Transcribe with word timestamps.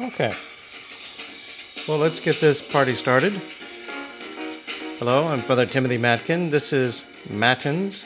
Okay. 0.00 0.32
Well, 1.86 1.98
let's 1.98 2.18
get 2.18 2.40
this 2.40 2.60
party 2.60 2.96
started. 2.96 3.32
Hello, 4.98 5.28
I'm 5.28 5.38
Father 5.38 5.66
Timothy 5.66 5.98
Matkin. 5.98 6.50
This 6.50 6.72
is 6.72 7.06
Matins. 7.30 8.04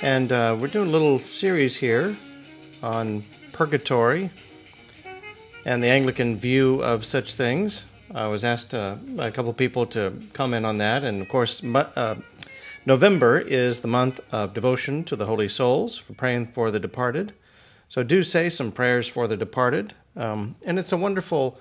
And 0.00 0.30
uh, 0.30 0.56
we're 0.56 0.68
doing 0.68 0.86
a 0.86 0.92
little 0.92 1.18
series 1.18 1.74
here 1.74 2.14
on 2.84 3.24
purgatory 3.52 4.30
and 5.64 5.82
the 5.82 5.88
Anglican 5.88 6.36
view 6.36 6.80
of 6.84 7.04
such 7.04 7.34
things. 7.34 7.86
I 8.14 8.28
was 8.28 8.44
asked 8.44 8.72
uh, 8.72 8.94
by 9.16 9.26
a 9.26 9.32
couple 9.32 9.52
people 9.54 9.86
to 9.86 10.12
comment 10.34 10.64
on 10.64 10.78
that. 10.78 11.02
And 11.02 11.20
of 11.20 11.28
course, 11.28 11.64
uh, 11.64 12.14
November 12.84 13.40
is 13.40 13.80
the 13.80 13.88
month 13.88 14.20
of 14.32 14.54
devotion 14.54 15.02
to 15.02 15.16
the 15.16 15.26
holy 15.26 15.48
souls, 15.48 15.98
for 15.98 16.12
praying 16.12 16.46
for 16.46 16.70
the 16.70 16.78
departed. 16.78 17.32
So 17.88 18.04
do 18.04 18.22
say 18.22 18.48
some 18.48 18.70
prayers 18.70 19.08
for 19.08 19.26
the 19.26 19.36
departed. 19.36 19.94
Um, 20.16 20.56
and 20.64 20.78
it's 20.78 20.92
a 20.92 20.96
wonderful 20.96 21.58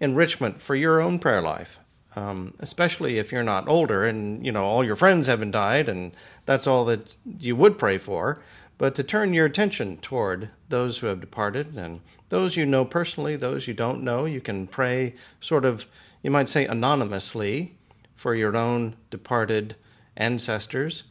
enrichment 0.00 0.60
for 0.60 0.74
your 0.74 1.00
own 1.00 1.18
prayer 1.18 1.40
life, 1.40 1.78
um, 2.16 2.54
especially 2.58 3.18
if 3.18 3.30
you're 3.30 3.42
not 3.42 3.68
older 3.68 4.04
and 4.04 4.44
you 4.44 4.52
know 4.52 4.64
all 4.64 4.84
your 4.84 4.96
friends 4.96 5.26
haven't 5.26 5.52
died 5.52 5.88
and 5.88 6.12
that's 6.44 6.66
all 6.66 6.84
that 6.86 7.16
you 7.38 7.54
would 7.56 7.78
pray 7.78 7.98
for. 7.98 8.42
But 8.78 8.96
to 8.96 9.04
turn 9.04 9.32
your 9.32 9.46
attention 9.46 9.98
toward 9.98 10.50
those 10.68 10.98
who 10.98 11.06
have 11.06 11.20
departed 11.20 11.76
and 11.76 12.00
those 12.30 12.56
you 12.56 12.66
know 12.66 12.84
personally, 12.84 13.36
those 13.36 13.68
you 13.68 13.74
don't 13.74 14.02
know, 14.02 14.24
you 14.24 14.40
can 14.40 14.66
pray 14.66 15.14
sort 15.40 15.64
of, 15.64 15.86
you 16.22 16.32
might 16.32 16.48
say, 16.48 16.66
anonymously 16.66 17.76
for 18.16 18.34
your 18.34 18.56
own 18.56 18.96
departed 19.10 19.76
ancestors. 20.16 21.04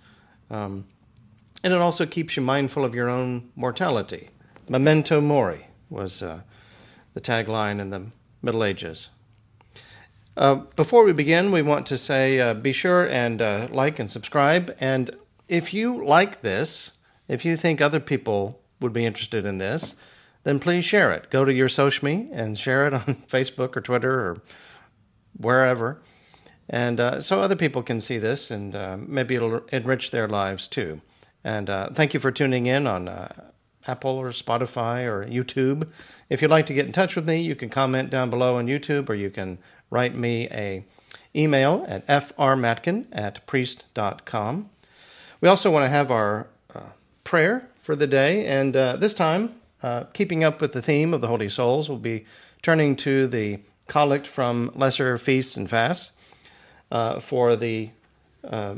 Um, 0.49 0.85
and 1.63 1.73
it 1.73 1.79
also 1.79 2.05
keeps 2.05 2.35
you 2.35 2.43
mindful 2.43 2.83
of 2.83 2.93
your 2.93 3.09
own 3.09 3.49
mortality. 3.55 4.29
Memento 4.67 5.21
mori 5.21 5.67
was 5.89 6.21
uh, 6.21 6.41
the 7.13 7.21
tagline 7.21 7.79
in 7.79 7.89
the 7.89 8.07
Middle 8.41 8.63
Ages. 8.63 9.09
Uh, 10.37 10.55
before 10.75 11.03
we 11.03 11.13
begin, 11.13 11.51
we 11.51 11.61
want 11.61 11.85
to 11.87 11.97
say 11.97 12.39
uh, 12.39 12.53
be 12.53 12.71
sure 12.71 13.07
and 13.07 13.41
uh, 13.41 13.67
like 13.71 13.99
and 13.99 14.09
subscribe. 14.09 14.75
And 14.79 15.15
if 15.47 15.73
you 15.73 16.03
like 16.05 16.41
this, 16.41 16.91
if 17.27 17.43
you 17.43 17.57
think 17.57 17.81
other 17.81 17.99
people 17.99 18.61
would 18.79 18.93
be 18.93 19.05
interested 19.05 19.45
in 19.45 19.57
this, 19.57 19.95
then 20.43 20.59
please 20.59 20.85
share 20.85 21.11
it. 21.11 21.29
Go 21.29 21.45
to 21.45 21.53
your 21.53 21.69
social 21.69 22.05
me 22.05 22.29
and 22.31 22.57
share 22.57 22.87
it 22.87 22.93
on 22.95 23.01
Facebook 23.27 23.75
or 23.75 23.81
Twitter 23.81 24.13
or 24.13 24.41
wherever. 25.37 26.01
And 26.69 26.99
uh, 26.99 27.19
so 27.19 27.41
other 27.41 27.57
people 27.57 27.83
can 27.83 27.99
see 27.99 28.17
this 28.17 28.49
and 28.49 28.73
uh, 28.73 28.97
maybe 28.97 29.35
it'll 29.35 29.65
enrich 29.73 30.11
their 30.11 30.27
lives 30.27 30.67
too. 30.67 31.01
And 31.43 31.69
uh, 31.69 31.89
thank 31.89 32.13
you 32.13 32.19
for 32.19 32.31
tuning 32.31 32.67
in 32.67 32.87
on 32.87 33.09
Apple 33.87 34.11
or 34.11 34.29
Spotify 34.29 35.05
or 35.05 35.25
YouTube. 35.25 35.87
If 36.29 36.41
you'd 36.41 36.51
like 36.51 36.65
to 36.67 36.73
get 36.73 36.85
in 36.85 36.91
touch 36.91 37.15
with 37.15 37.27
me, 37.27 37.41
you 37.41 37.55
can 37.55 37.69
comment 37.69 38.09
down 38.09 38.29
below 38.29 38.55
on 38.55 38.67
YouTube 38.67 39.09
or 39.09 39.15
you 39.15 39.29
can 39.29 39.57
write 39.89 40.15
me 40.15 40.47
a 40.49 40.85
email 41.35 41.85
at 41.87 42.05
frmatkin 42.07 43.05
at 43.11 43.45
priest.com. 43.45 44.69
We 45.39 45.49
also 45.49 45.71
want 45.71 45.85
to 45.85 45.89
have 45.89 46.11
our 46.11 46.47
uh, 46.73 46.89
prayer 47.23 47.69
for 47.79 47.95
the 47.95 48.07
day, 48.07 48.45
and 48.45 48.75
uh, 48.75 48.95
this 48.97 49.13
time, 49.13 49.55
uh, 49.81 50.03
keeping 50.13 50.43
up 50.43 50.61
with 50.61 50.73
the 50.73 50.81
theme 50.81 51.13
of 51.13 51.21
the 51.21 51.27
Holy 51.27 51.49
Souls, 51.49 51.89
we'll 51.89 51.97
be 51.97 52.25
turning 52.61 52.95
to 52.97 53.27
the 53.27 53.59
collect 53.87 54.27
from 54.27 54.71
Lesser 54.75 55.17
Feasts 55.17 55.57
and 55.57 55.69
Fasts 55.69 56.11
uh, 56.91 57.19
for 57.19 57.55
the 57.55 57.89
uh, 58.43 58.75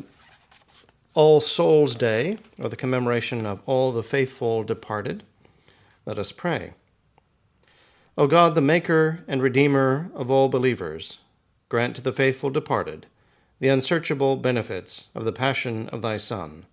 all 1.13 1.39
Souls 1.39 1.95
Day, 1.95 2.37
or 2.61 2.69
the 2.69 2.75
commemoration 2.75 3.45
of 3.45 3.61
all 3.65 3.91
the 3.91 4.03
faithful 4.03 4.63
departed, 4.63 5.23
let 6.05 6.17
us 6.17 6.31
pray. 6.31 6.73
O 8.17 8.27
God, 8.27 8.55
the 8.55 8.61
Maker 8.61 9.23
and 9.27 9.41
Redeemer 9.41 10.11
of 10.13 10.29
all 10.29 10.49
believers, 10.49 11.19
grant 11.69 11.95
to 11.95 12.01
the 12.01 12.13
faithful 12.13 12.49
departed 12.49 13.07
the 13.59 13.69
unsearchable 13.69 14.35
benefits 14.35 15.07
of 15.15 15.23
the 15.23 15.31
passion 15.31 15.87
of 15.89 16.01
thy 16.01 16.17
Son, 16.17 16.65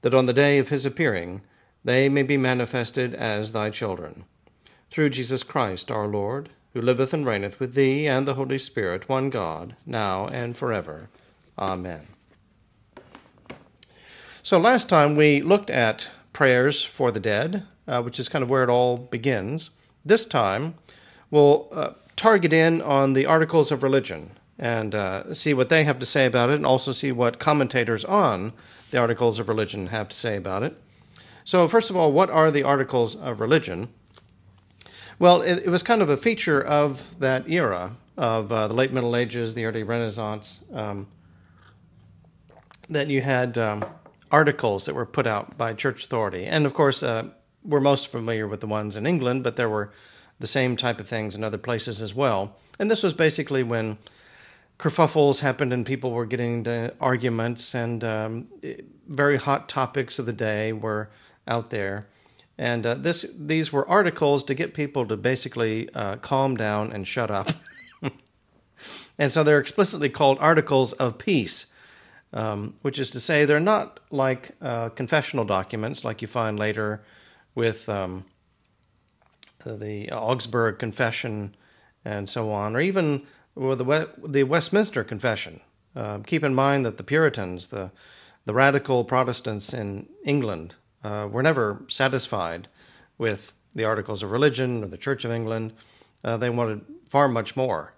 that 0.00 0.12
on 0.12 0.26
the 0.26 0.32
day 0.32 0.58
of 0.58 0.70
his 0.70 0.84
appearing 0.84 1.40
they 1.84 2.08
may 2.08 2.24
be 2.24 2.36
manifested 2.36 3.14
as 3.14 3.52
thy 3.52 3.70
children. 3.70 4.24
Through 4.90 5.10
Jesus 5.10 5.44
Christ 5.44 5.88
our 5.88 6.08
Lord, 6.08 6.48
who 6.72 6.80
liveth 6.80 7.14
and 7.14 7.24
reigneth 7.24 7.60
with 7.60 7.74
thee 7.74 8.08
and 8.08 8.26
the 8.26 8.34
Holy 8.34 8.58
Spirit, 8.58 9.08
one 9.08 9.30
God, 9.30 9.76
now 9.86 10.26
and 10.26 10.56
forever. 10.56 11.08
Amen. 11.56 12.15
So 14.46 14.60
last 14.60 14.88
time 14.88 15.16
we 15.16 15.42
looked 15.42 15.70
at 15.70 16.08
prayers 16.32 16.80
for 16.80 17.10
the 17.10 17.18
dead, 17.18 17.64
uh, 17.88 18.00
which 18.02 18.20
is 18.20 18.28
kind 18.28 18.44
of 18.44 18.48
where 18.48 18.62
it 18.62 18.70
all 18.70 18.96
begins. 18.96 19.70
This 20.04 20.24
time 20.24 20.76
we'll 21.32 21.66
uh, 21.72 21.94
target 22.14 22.52
in 22.52 22.80
on 22.80 23.14
the 23.14 23.26
articles 23.26 23.72
of 23.72 23.82
religion 23.82 24.30
and 24.56 24.94
uh, 24.94 25.34
see 25.34 25.52
what 25.52 25.68
they 25.68 25.82
have 25.82 25.98
to 25.98 26.06
say 26.06 26.26
about 26.26 26.50
it, 26.50 26.54
and 26.54 26.64
also 26.64 26.92
see 26.92 27.10
what 27.10 27.40
commentators 27.40 28.04
on 28.04 28.52
the 28.92 28.98
articles 28.98 29.40
of 29.40 29.48
religion 29.48 29.88
have 29.88 30.10
to 30.10 30.16
say 30.16 30.36
about 30.36 30.62
it. 30.62 30.78
So, 31.42 31.66
first 31.66 31.90
of 31.90 31.96
all, 31.96 32.12
what 32.12 32.30
are 32.30 32.52
the 32.52 32.62
articles 32.62 33.16
of 33.16 33.40
religion? 33.40 33.88
Well, 35.18 35.42
it, 35.42 35.64
it 35.64 35.70
was 35.70 35.82
kind 35.82 36.02
of 36.02 36.08
a 36.08 36.16
feature 36.16 36.62
of 36.62 37.18
that 37.18 37.50
era 37.50 37.96
of 38.16 38.52
uh, 38.52 38.68
the 38.68 38.74
late 38.74 38.92
Middle 38.92 39.16
Ages, 39.16 39.54
the 39.54 39.64
early 39.64 39.82
Renaissance, 39.82 40.62
um, 40.72 41.08
that 42.88 43.08
you 43.08 43.22
had 43.22 43.58
um, 43.58 43.84
articles 44.30 44.86
that 44.86 44.94
were 44.94 45.06
put 45.06 45.26
out 45.26 45.56
by 45.56 45.72
church 45.72 46.04
authority. 46.04 46.44
And 46.44 46.66
of 46.66 46.74
course, 46.74 47.02
uh, 47.02 47.28
we're 47.62 47.80
most 47.80 48.08
familiar 48.08 48.46
with 48.46 48.60
the 48.60 48.66
ones 48.66 48.96
in 48.96 49.06
England, 49.06 49.44
but 49.44 49.56
there 49.56 49.68
were 49.68 49.92
the 50.38 50.46
same 50.46 50.76
type 50.76 51.00
of 51.00 51.08
things 51.08 51.34
in 51.34 51.42
other 51.42 51.58
places 51.58 52.02
as 52.02 52.14
well. 52.14 52.56
And 52.78 52.90
this 52.90 53.02
was 53.02 53.14
basically 53.14 53.62
when 53.62 53.98
kerfuffles 54.78 55.40
happened 55.40 55.72
and 55.72 55.86
people 55.86 56.12
were 56.12 56.26
getting 56.26 56.58
into 56.58 56.94
arguments, 57.00 57.74
and 57.74 58.04
um, 58.04 58.48
very 59.08 59.36
hot 59.36 59.68
topics 59.68 60.18
of 60.18 60.26
the 60.26 60.32
day 60.32 60.72
were 60.72 61.10
out 61.48 61.70
there. 61.70 62.06
And 62.58 62.86
uh, 62.86 62.94
this, 62.94 63.26
these 63.38 63.72
were 63.72 63.88
articles 63.88 64.44
to 64.44 64.54
get 64.54 64.74
people 64.74 65.06
to 65.06 65.16
basically 65.16 65.88
uh, 65.94 66.16
calm 66.16 66.56
down 66.56 66.92
and 66.92 67.06
shut 67.06 67.30
up. 67.30 67.48
and 69.18 69.30
so 69.30 69.42
they're 69.42 69.60
explicitly 69.60 70.08
called 70.08 70.38
articles 70.40 70.92
of 70.94 71.18
peace 71.18 71.66
um, 72.32 72.74
which 72.82 72.98
is 72.98 73.10
to 73.12 73.20
say 73.20 73.44
they're 73.44 73.60
not 73.60 74.00
like 74.10 74.52
uh, 74.60 74.88
confessional 74.90 75.44
documents 75.44 76.04
like 76.04 76.22
you 76.22 76.28
find 76.28 76.58
later 76.58 77.02
with 77.54 77.88
um, 77.88 78.24
the 79.64 80.10
Augsburg 80.10 80.78
Confession 80.78 81.54
and 82.04 82.28
so 82.28 82.50
on, 82.50 82.76
or 82.76 82.80
even 82.80 83.26
the, 83.56 84.08
the 84.24 84.44
Westminster 84.44 85.02
Confession. 85.02 85.60
Uh, 85.94 86.18
keep 86.18 86.44
in 86.44 86.54
mind 86.54 86.84
that 86.84 86.98
the 86.98 87.02
Puritans, 87.02 87.68
the, 87.68 87.90
the 88.44 88.54
radical 88.54 89.02
Protestants 89.04 89.72
in 89.72 90.08
England, 90.24 90.74
uh, 91.02 91.28
were 91.30 91.42
never 91.42 91.82
satisfied 91.88 92.68
with 93.18 93.54
the 93.74 93.84
Articles 93.84 94.22
of 94.22 94.30
Religion 94.30 94.84
or 94.84 94.88
the 94.88 94.98
Church 94.98 95.24
of 95.24 95.30
England. 95.30 95.72
Uh, 96.22 96.36
they 96.36 96.50
wanted 96.50 96.82
far 97.08 97.28
much 97.28 97.56
more. 97.56 97.94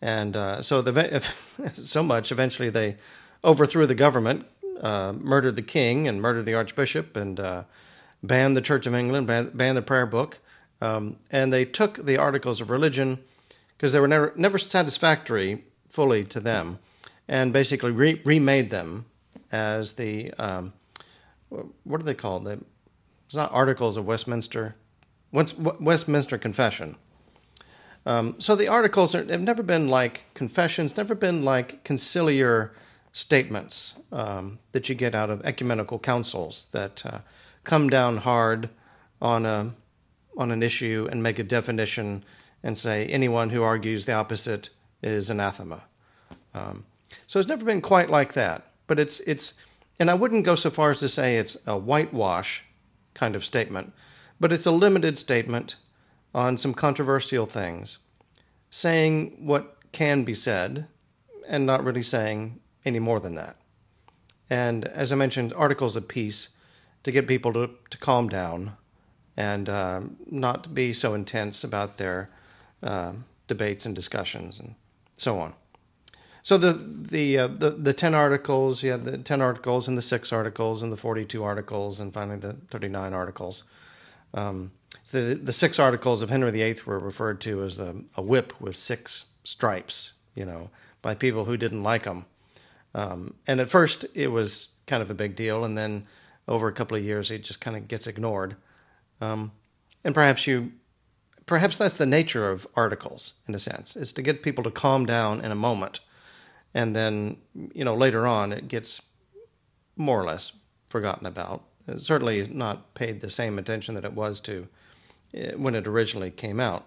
And 0.00 0.36
uh, 0.36 0.62
so, 0.62 0.82
the, 0.82 1.24
so 1.74 2.02
much, 2.02 2.30
eventually 2.30 2.70
they 2.70 2.96
overthrew 3.44 3.86
the 3.86 3.94
government, 3.94 4.46
uh, 4.80 5.12
murdered 5.16 5.56
the 5.56 5.62
king, 5.62 6.08
and 6.08 6.20
murdered 6.20 6.44
the 6.44 6.54
archbishop, 6.54 7.16
and 7.16 7.38
uh, 7.40 7.64
banned 8.22 8.56
the 8.56 8.60
Church 8.60 8.86
of 8.86 8.94
England, 8.94 9.26
banned, 9.26 9.56
banned 9.56 9.76
the 9.76 9.82
prayer 9.82 10.06
book. 10.06 10.38
Um, 10.80 11.16
and 11.30 11.52
they 11.52 11.64
took 11.64 12.04
the 12.04 12.16
articles 12.16 12.60
of 12.60 12.70
religion 12.70 13.18
because 13.76 13.92
they 13.92 14.00
were 14.00 14.08
never, 14.08 14.32
never 14.36 14.58
satisfactory 14.58 15.64
fully 15.88 16.24
to 16.24 16.40
them, 16.40 16.78
and 17.26 17.52
basically 17.52 17.90
re- 17.90 18.20
remade 18.24 18.70
them 18.70 19.06
as 19.50 19.94
the 19.94 20.32
um, 20.34 20.72
what 21.48 22.00
are 22.00 22.04
they 22.04 22.14
called? 22.14 22.44
They, 22.44 22.58
it's 23.26 23.34
not 23.34 23.52
Articles 23.52 23.96
of 23.96 24.06
Westminster. 24.06 24.76
What's 25.30 25.56
Westminster 25.56 26.38
Confession? 26.38 26.96
Um, 28.06 28.36
so 28.38 28.56
the 28.56 28.68
articles 28.68 29.14
are, 29.14 29.24
have 29.24 29.42
never 29.42 29.62
been 29.62 29.88
like 29.88 30.24
confessions, 30.32 30.96
never 30.96 31.14
been 31.14 31.44
like 31.44 31.84
conciliar 31.84 32.70
statements 33.18 33.96
um, 34.12 34.60
that 34.70 34.88
you 34.88 34.94
get 34.94 35.12
out 35.12 35.28
of 35.28 35.44
ecumenical 35.44 35.98
councils 35.98 36.66
that 36.66 37.04
uh, 37.04 37.18
come 37.64 37.90
down 37.90 38.18
hard 38.18 38.68
on 39.20 39.44
a 39.44 39.72
on 40.36 40.52
an 40.52 40.62
issue 40.62 41.08
and 41.10 41.20
make 41.20 41.40
a 41.40 41.42
definition 41.42 42.24
and 42.62 42.78
say 42.78 43.06
anyone 43.06 43.50
who 43.50 43.60
argues 43.60 44.06
the 44.06 44.12
opposite 44.12 44.70
is 45.02 45.30
anathema. 45.30 45.82
Um, 46.54 46.84
so 47.26 47.40
it's 47.40 47.48
never 47.48 47.64
been 47.64 47.80
quite 47.80 48.08
like 48.08 48.34
that, 48.34 48.68
but 48.86 49.00
it's 49.00 49.18
it's 49.20 49.54
and 49.98 50.08
I 50.08 50.14
wouldn't 50.14 50.44
go 50.44 50.54
so 50.54 50.70
far 50.70 50.92
as 50.92 51.00
to 51.00 51.08
say 51.08 51.38
it's 51.38 51.56
a 51.66 51.76
whitewash 51.76 52.62
kind 53.14 53.34
of 53.34 53.44
statement, 53.44 53.92
but 54.38 54.52
it's 54.52 54.66
a 54.66 54.70
limited 54.70 55.18
statement 55.18 55.74
on 56.32 56.56
some 56.56 56.72
controversial 56.72 57.46
things, 57.46 57.98
saying 58.70 59.38
what 59.40 59.76
can 59.90 60.22
be 60.22 60.34
said 60.34 60.86
and 61.48 61.66
not 61.66 61.82
really 61.82 62.04
saying 62.04 62.60
any 62.88 62.98
more 62.98 63.20
than 63.20 63.36
that. 63.36 63.56
And 64.50 64.86
as 64.86 65.12
I 65.12 65.16
mentioned, 65.16 65.52
articles 65.54 65.94
of 65.94 66.08
peace 66.08 66.48
to 67.04 67.12
get 67.12 67.28
people 67.28 67.52
to, 67.52 67.70
to 67.90 67.98
calm 67.98 68.28
down 68.28 68.76
and 69.36 69.68
uh, 69.68 70.00
not 70.26 70.74
be 70.74 70.92
so 70.92 71.14
intense 71.14 71.62
about 71.62 71.98
their 71.98 72.30
uh, 72.82 73.12
debates 73.46 73.86
and 73.86 73.94
discussions 73.94 74.58
and 74.58 74.74
so 75.16 75.38
on. 75.38 75.54
So 76.42 76.56
the 76.56 76.72
the, 76.72 77.38
uh, 77.38 77.46
the 77.48 77.70
the 77.70 77.92
ten 77.92 78.14
articles, 78.14 78.82
you 78.82 78.90
have 78.92 79.04
the 79.04 79.18
ten 79.18 79.42
articles 79.42 79.86
and 79.86 79.98
the 79.98 80.02
six 80.02 80.32
articles 80.32 80.82
and 80.82 80.92
the 80.92 80.96
forty-two 80.96 81.44
articles 81.44 82.00
and 82.00 82.12
finally 82.12 82.38
the 82.38 82.54
thirty-nine 82.54 83.12
articles. 83.12 83.64
Um, 84.34 84.72
the 85.10 85.34
the 85.34 85.52
six 85.52 85.78
articles 85.78 86.22
of 86.22 86.30
Henry 86.30 86.50
VIII 86.50 86.76
were 86.86 86.98
referred 86.98 87.40
to 87.42 87.62
as 87.64 87.80
a, 87.80 87.96
a, 88.16 88.22
whip 88.22 88.58
with 88.60 88.76
six 88.76 89.26
stripes, 89.44 90.14
you 90.34 90.44
know, 90.44 90.70
by 91.02 91.14
people 91.14 91.44
who 91.44 91.56
didn't 91.56 91.82
like 91.82 92.04
them. 92.04 92.24
Um, 92.94 93.34
and 93.46 93.60
at 93.60 93.70
first 93.70 94.06
it 94.14 94.28
was 94.28 94.68
kind 94.86 95.02
of 95.02 95.10
a 95.10 95.14
big 95.14 95.36
deal, 95.36 95.64
and 95.64 95.76
then 95.76 96.06
over 96.46 96.68
a 96.68 96.72
couple 96.72 96.96
of 96.96 97.04
years 97.04 97.30
it 97.30 97.44
just 97.44 97.60
kind 97.60 97.76
of 97.76 97.88
gets 97.88 98.06
ignored. 98.06 98.56
Um, 99.20 99.52
and 100.04 100.14
perhaps 100.14 100.46
you 100.46 100.72
perhaps 101.46 101.78
that's 101.78 101.96
the 101.96 102.06
nature 102.06 102.50
of 102.50 102.66
articles 102.76 103.34
in 103.48 103.54
a 103.54 103.58
sense 103.58 103.96
is 103.96 104.12
to 104.12 104.22
get 104.22 104.42
people 104.42 104.62
to 104.62 104.70
calm 104.70 105.06
down 105.06 105.40
in 105.40 105.50
a 105.50 105.56
moment 105.56 106.00
and 106.74 106.94
then 106.94 107.38
you 107.74 107.84
know 107.84 107.94
later 107.94 108.26
on 108.26 108.52
it 108.52 108.68
gets 108.68 109.02
more 109.96 110.20
or 110.20 110.24
less 110.24 110.52
forgotten 110.90 111.26
about 111.26 111.64
it 111.88 112.02
certainly 112.02 112.46
not 112.50 112.94
paid 112.94 113.20
the 113.20 113.30
same 113.30 113.58
attention 113.58 113.94
that 113.94 114.04
it 114.04 114.12
was 114.12 114.40
to 114.40 114.68
eh, 115.34 115.52
when 115.54 115.74
it 115.74 115.86
originally 115.86 116.30
came 116.30 116.60
out 116.60 116.86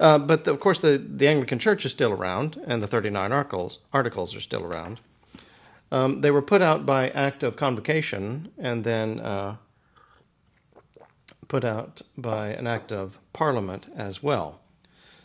uh, 0.00 0.18
but 0.18 0.44
the, 0.44 0.50
of 0.50 0.60
course 0.60 0.80
the, 0.80 0.98
the 0.98 1.28
anglican 1.28 1.58
church 1.58 1.84
is 1.84 1.92
still 1.92 2.12
around 2.12 2.60
and 2.66 2.82
the 2.82 2.86
39 2.86 3.32
articles 3.32 3.80
articles 3.92 4.34
are 4.34 4.40
still 4.40 4.64
around 4.64 5.00
um, 5.92 6.22
they 6.22 6.32
were 6.32 6.42
put 6.42 6.60
out 6.60 6.84
by 6.84 7.10
act 7.10 7.42
of 7.42 7.56
convocation 7.56 8.50
and 8.58 8.82
then 8.82 9.20
uh, 9.20 9.56
put 11.46 11.64
out 11.64 12.02
by 12.18 12.48
an 12.48 12.66
act 12.66 12.90
of 12.90 13.20
parliament 13.32 13.86
as 13.94 14.20
well. 14.20 14.60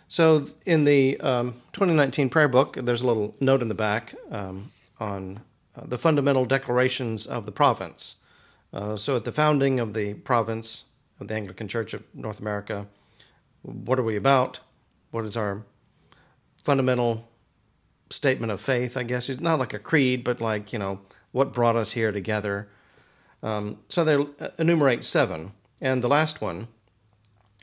So 0.07 0.45
in 0.65 0.85
the 0.85 1.19
um, 1.21 1.53
2019 1.73 2.29
prayer 2.29 2.47
book, 2.47 2.75
there's 2.75 3.01
a 3.01 3.07
little 3.07 3.35
note 3.39 3.63
in 3.63 3.67
the 3.67 3.75
back 3.75 4.13
um, 4.29 4.71
on 4.99 5.39
uh, 5.75 5.85
the 5.85 5.97
fundamental 5.97 6.45
declarations 6.45 7.25
of 7.25 7.47
the 7.47 7.51
province. 7.51 8.17
Uh, 8.71 8.95
so 8.95 9.15
at 9.15 9.23
the 9.23 9.31
founding 9.31 9.79
of 9.79 9.95
the 9.95 10.13
province 10.13 10.85
of 11.19 11.27
the 11.27 11.33
Anglican 11.33 11.67
Church 11.67 11.95
of 11.95 12.03
North 12.13 12.39
America, 12.39 12.87
what 13.61 13.99
are 13.99 14.03
we 14.03 14.15
about? 14.15 14.59
What 15.11 15.25
is 15.25 15.35
our 15.35 15.65
fundamental 16.63 17.27
statement 18.09 18.51
of 18.51 18.61
faith? 18.61 18.97
I 18.97 19.03
guess 19.03 19.29
it's 19.29 19.41
not 19.41 19.59
like 19.59 19.73
a 19.73 19.79
creed, 19.79 20.23
but 20.23 20.41
like 20.41 20.73
you 20.73 20.79
know 20.79 21.01
what 21.31 21.53
brought 21.53 21.75
us 21.75 21.91
here 21.91 22.11
together. 22.11 22.69
Um, 23.41 23.79
so 23.87 24.03
they 24.03 24.25
enumerate 24.57 25.03
seven. 25.03 25.53
And 25.81 26.03
the 26.03 26.09
last 26.09 26.41
one 26.41 26.67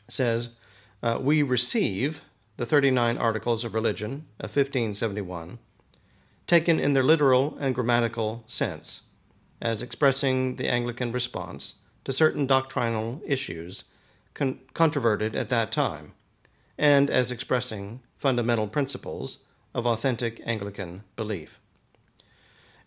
says, 0.09 0.55
uh, 1.03 1.19
We 1.21 1.43
receive 1.43 2.21
the 2.57 2.65
39 2.65 3.17
Articles 3.17 3.63
of 3.63 3.75
Religion 3.75 4.25
of 4.39 4.49
1571, 4.49 5.59
taken 6.47 6.79
in 6.79 6.93
their 6.93 7.03
literal 7.03 7.55
and 7.59 7.75
grammatical 7.75 8.43
sense, 8.47 9.01
as 9.61 9.81
expressing 9.81 10.55
the 10.55 10.69
Anglican 10.69 11.11
response 11.11 11.75
to 12.03 12.13
certain 12.13 12.47
doctrinal 12.47 13.21
issues 13.25 13.83
con- 14.37 14.59
controverted 14.73 15.35
at 15.35 15.49
that 15.49 15.71
time, 15.71 16.13
and 16.77 17.09
as 17.09 17.31
expressing 17.31 17.99
fundamental 18.15 18.67
principles 18.67 19.43
of 19.73 19.85
authentic 19.85 20.41
Anglican 20.45 21.03
belief. 21.17 21.59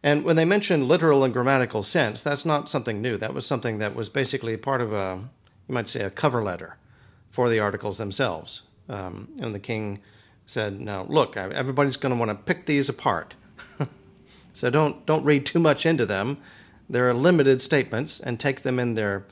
And 0.03 0.25
when 0.25 0.37
they 0.37 0.47
mention 0.47 0.89
literal 0.89 1.25
and 1.25 1.35
grammatical 1.35 1.83
sense, 1.83 2.23
that's 2.23 2.47
not 2.47 2.71
something 2.71 3.03
new. 3.03 3.19
That 3.19 3.35
was 3.35 3.47
something 3.47 3.79
that 3.79 3.95
was 3.95 4.09
basically 4.09 4.57
part 4.57 4.81
of 4.81 4.93
a, 4.95 5.23
you 5.69 5.75
might 5.75 5.89
say, 5.89 6.01
a 6.01 6.11
cover 6.11 6.43
letter 6.43 6.79
for 7.31 7.51
the 7.51 7.61
articles 7.61 7.99
themselves. 7.99 8.63
Um, 8.89 9.29
and 9.41 9.55
the 9.55 9.61
king 9.61 10.01
said, 10.47 10.81
"Now 10.81 11.05
look, 11.05 11.37
everybody's 11.37 11.97
going 11.97 12.15
to 12.15 12.19
want 12.19 12.31
to 12.31 12.37
pick 12.37 12.65
these 12.65 12.89
apart, 12.89 13.35
so 14.53 14.71
don't 14.71 15.05
don't 15.05 15.25
read 15.25 15.47
too 15.47 15.61
much 15.61 15.85
into 15.85 16.07
them. 16.07 16.39
There 16.89 17.09
are 17.09 17.15
limited 17.15 17.61
statements, 17.61 18.19
and 18.19 18.41
take 18.41 18.63
them 18.63 18.81
in 18.81 18.95
their 18.95 19.27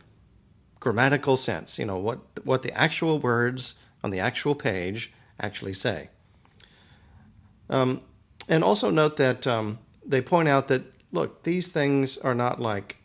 grammatical 0.89 1.37
sense. 1.37 1.79
You 1.79 1.87
know 1.87 1.99
what 1.99 2.21
what 2.45 2.63
the 2.63 2.73
actual 2.73 3.19
words 3.19 3.75
on 4.03 4.11
the 4.11 4.21
actual 4.21 4.55
page 4.55 5.13
actually 5.41 5.75
say." 5.75 6.09
Um, 7.71 8.03
and 8.49 8.65
also 8.65 8.91
note 8.91 9.17
that. 9.17 9.47
Um, 9.47 9.79
they 10.09 10.23
point 10.23 10.49
out 10.49 10.69
that 10.69 10.83
look, 11.13 11.43
these 11.43 11.69
things 11.69 12.19
are 12.19 12.35
not 12.35 12.61
like 12.61 12.97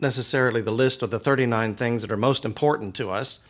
necessarily 0.00 0.60
the 0.60 0.70
list 0.70 1.02
of 1.02 1.10
the 1.10 1.18
39 1.18 1.74
things 1.74 2.02
that 2.02 2.12
are 2.12 2.16
most 2.16 2.44
important 2.44 2.94
to 2.94 3.10
us. 3.10 3.40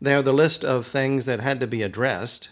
They 0.00 0.14
are 0.14 0.22
the 0.22 0.32
list 0.32 0.64
of 0.64 0.86
things 0.86 1.26
that 1.26 1.40
had 1.40 1.60
to 1.60 1.66
be 1.66 1.82
addressed 1.82 2.50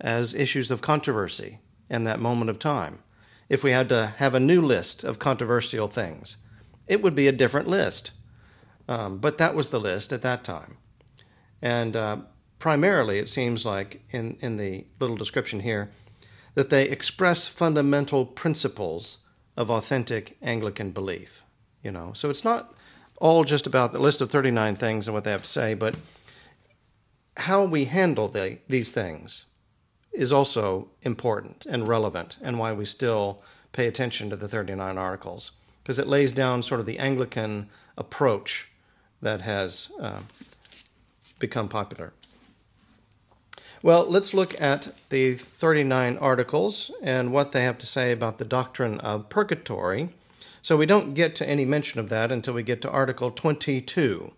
as 0.00 0.34
issues 0.34 0.70
of 0.70 0.82
controversy 0.82 1.58
in 1.88 2.04
that 2.04 2.20
moment 2.20 2.50
of 2.50 2.58
time. 2.58 3.02
If 3.48 3.64
we 3.64 3.70
had 3.70 3.88
to 3.88 4.14
have 4.18 4.34
a 4.34 4.40
new 4.40 4.60
list 4.60 5.04
of 5.04 5.18
controversial 5.18 5.88
things, 5.88 6.36
it 6.86 7.02
would 7.02 7.14
be 7.14 7.28
a 7.28 7.32
different 7.32 7.68
list. 7.68 8.12
Um, 8.88 9.18
but 9.18 9.38
that 9.38 9.54
was 9.54 9.70
the 9.70 9.80
list 9.80 10.12
at 10.12 10.22
that 10.22 10.44
time. 10.44 10.76
And 11.60 11.96
uh, 11.96 12.18
primarily, 12.58 13.18
it 13.18 13.28
seems 13.28 13.66
like 13.66 14.02
in, 14.10 14.36
in 14.40 14.56
the 14.56 14.86
little 15.00 15.16
description 15.16 15.60
here, 15.60 15.90
that 16.54 16.70
they 16.70 16.88
express 16.88 17.46
fundamental 17.46 18.24
principles 18.24 19.18
of 19.56 19.70
authentic 19.70 20.36
Anglican 20.42 20.90
belief. 20.90 21.42
You 21.82 21.92
know, 21.92 22.12
so 22.14 22.30
it's 22.30 22.44
not 22.44 22.74
all 23.18 23.44
just 23.44 23.66
about 23.66 23.92
the 23.92 23.98
list 23.98 24.20
of 24.20 24.30
39 24.30 24.76
things 24.76 25.06
and 25.06 25.14
what 25.14 25.24
they 25.24 25.30
have 25.30 25.42
to 25.42 25.48
say, 25.48 25.74
but 25.74 25.96
how 27.38 27.64
we 27.64 27.84
handle 27.84 28.28
the, 28.28 28.58
these 28.68 28.90
things 28.90 29.46
is 30.12 30.32
also 30.32 30.88
important 31.02 31.66
and 31.66 31.86
relevant, 31.86 32.38
and 32.42 32.58
why 32.58 32.72
we 32.72 32.84
still 32.84 33.42
pay 33.72 33.86
attention 33.86 34.30
to 34.30 34.36
the 34.36 34.48
39 34.48 34.96
articles, 34.96 35.52
because 35.82 35.98
it 35.98 36.06
lays 36.06 36.32
down 36.32 36.62
sort 36.62 36.80
of 36.80 36.86
the 36.86 36.98
Anglican 36.98 37.68
approach 37.98 38.70
that 39.22 39.40
has 39.42 39.90
uh, 40.00 40.20
become 41.38 41.68
popular. 41.68 42.12
Well, 43.82 44.06
let's 44.08 44.34
look 44.34 44.60
at 44.60 44.92
the 45.10 45.34
39 45.34 46.16
articles 46.18 46.90
and 47.02 47.32
what 47.32 47.52
they 47.52 47.62
have 47.62 47.78
to 47.78 47.86
say 47.86 48.10
about 48.10 48.38
the 48.38 48.44
doctrine 48.44 48.98
of 49.00 49.28
purgatory. 49.28 50.10
So 50.62 50.76
we 50.76 50.86
don't 50.86 51.14
get 51.14 51.36
to 51.36 51.48
any 51.48 51.64
mention 51.64 52.00
of 52.00 52.08
that 52.08 52.32
until 52.32 52.54
we 52.54 52.62
get 52.62 52.82
to 52.82 52.90
Article 52.90 53.30
22. 53.30 54.32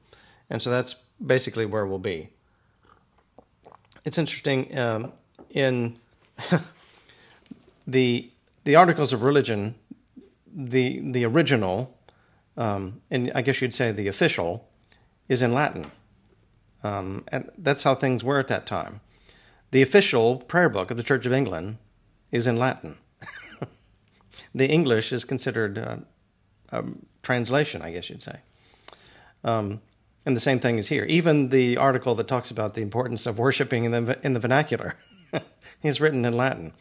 And 0.50 0.60
so 0.60 0.68
that's 0.68 0.96
basically 1.24 1.64
where 1.64 1.86
we'll 1.86 1.98
be. 1.98 2.28
It's 4.04 4.18
interesting 4.18 4.76
um, 4.78 5.12
in 5.50 5.98
the 7.86 8.30
the 8.64 8.76
articles 8.76 9.14
of 9.14 9.22
religion, 9.22 9.74
the 10.54 11.00
the 11.12 11.24
original, 11.24 11.96
um, 12.56 13.00
and 13.10 13.32
I 13.34 13.40
guess 13.40 13.62
you'd 13.62 13.74
say 13.74 13.92
the 13.92 14.08
official, 14.08 14.67
is 15.28 15.42
in 15.42 15.52
Latin, 15.52 15.90
um, 16.82 17.24
and 17.28 17.50
that's 17.58 17.82
how 17.82 17.94
things 17.94 18.24
were 18.24 18.38
at 18.38 18.48
that 18.48 18.66
time. 18.66 19.00
The 19.70 19.82
official 19.82 20.36
prayer 20.36 20.68
book 20.68 20.90
of 20.90 20.96
the 20.96 21.02
Church 21.02 21.26
of 21.26 21.32
England 21.32 21.78
is 22.30 22.46
in 22.46 22.56
Latin. 22.56 22.96
the 24.54 24.68
English 24.70 25.12
is 25.12 25.24
considered 25.24 25.78
uh, 25.78 25.96
a 26.72 26.84
translation, 27.22 27.82
I 27.82 27.92
guess 27.92 28.08
you'd 28.08 28.22
say. 28.22 28.40
Um, 29.44 29.80
and 30.24 30.36
the 30.36 30.40
same 30.40 30.58
thing 30.58 30.78
is 30.78 30.88
here. 30.88 31.04
Even 31.04 31.48
the 31.48 31.76
article 31.76 32.14
that 32.16 32.28
talks 32.28 32.50
about 32.50 32.74
the 32.74 32.82
importance 32.82 33.26
of 33.26 33.38
worshiping 33.38 33.84
in 33.84 33.92
the, 33.92 34.18
in 34.22 34.34
the 34.34 34.40
vernacular 34.40 34.94
is 35.82 36.00
written 36.00 36.24
in 36.24 36.34
Latin. 36.34 36.72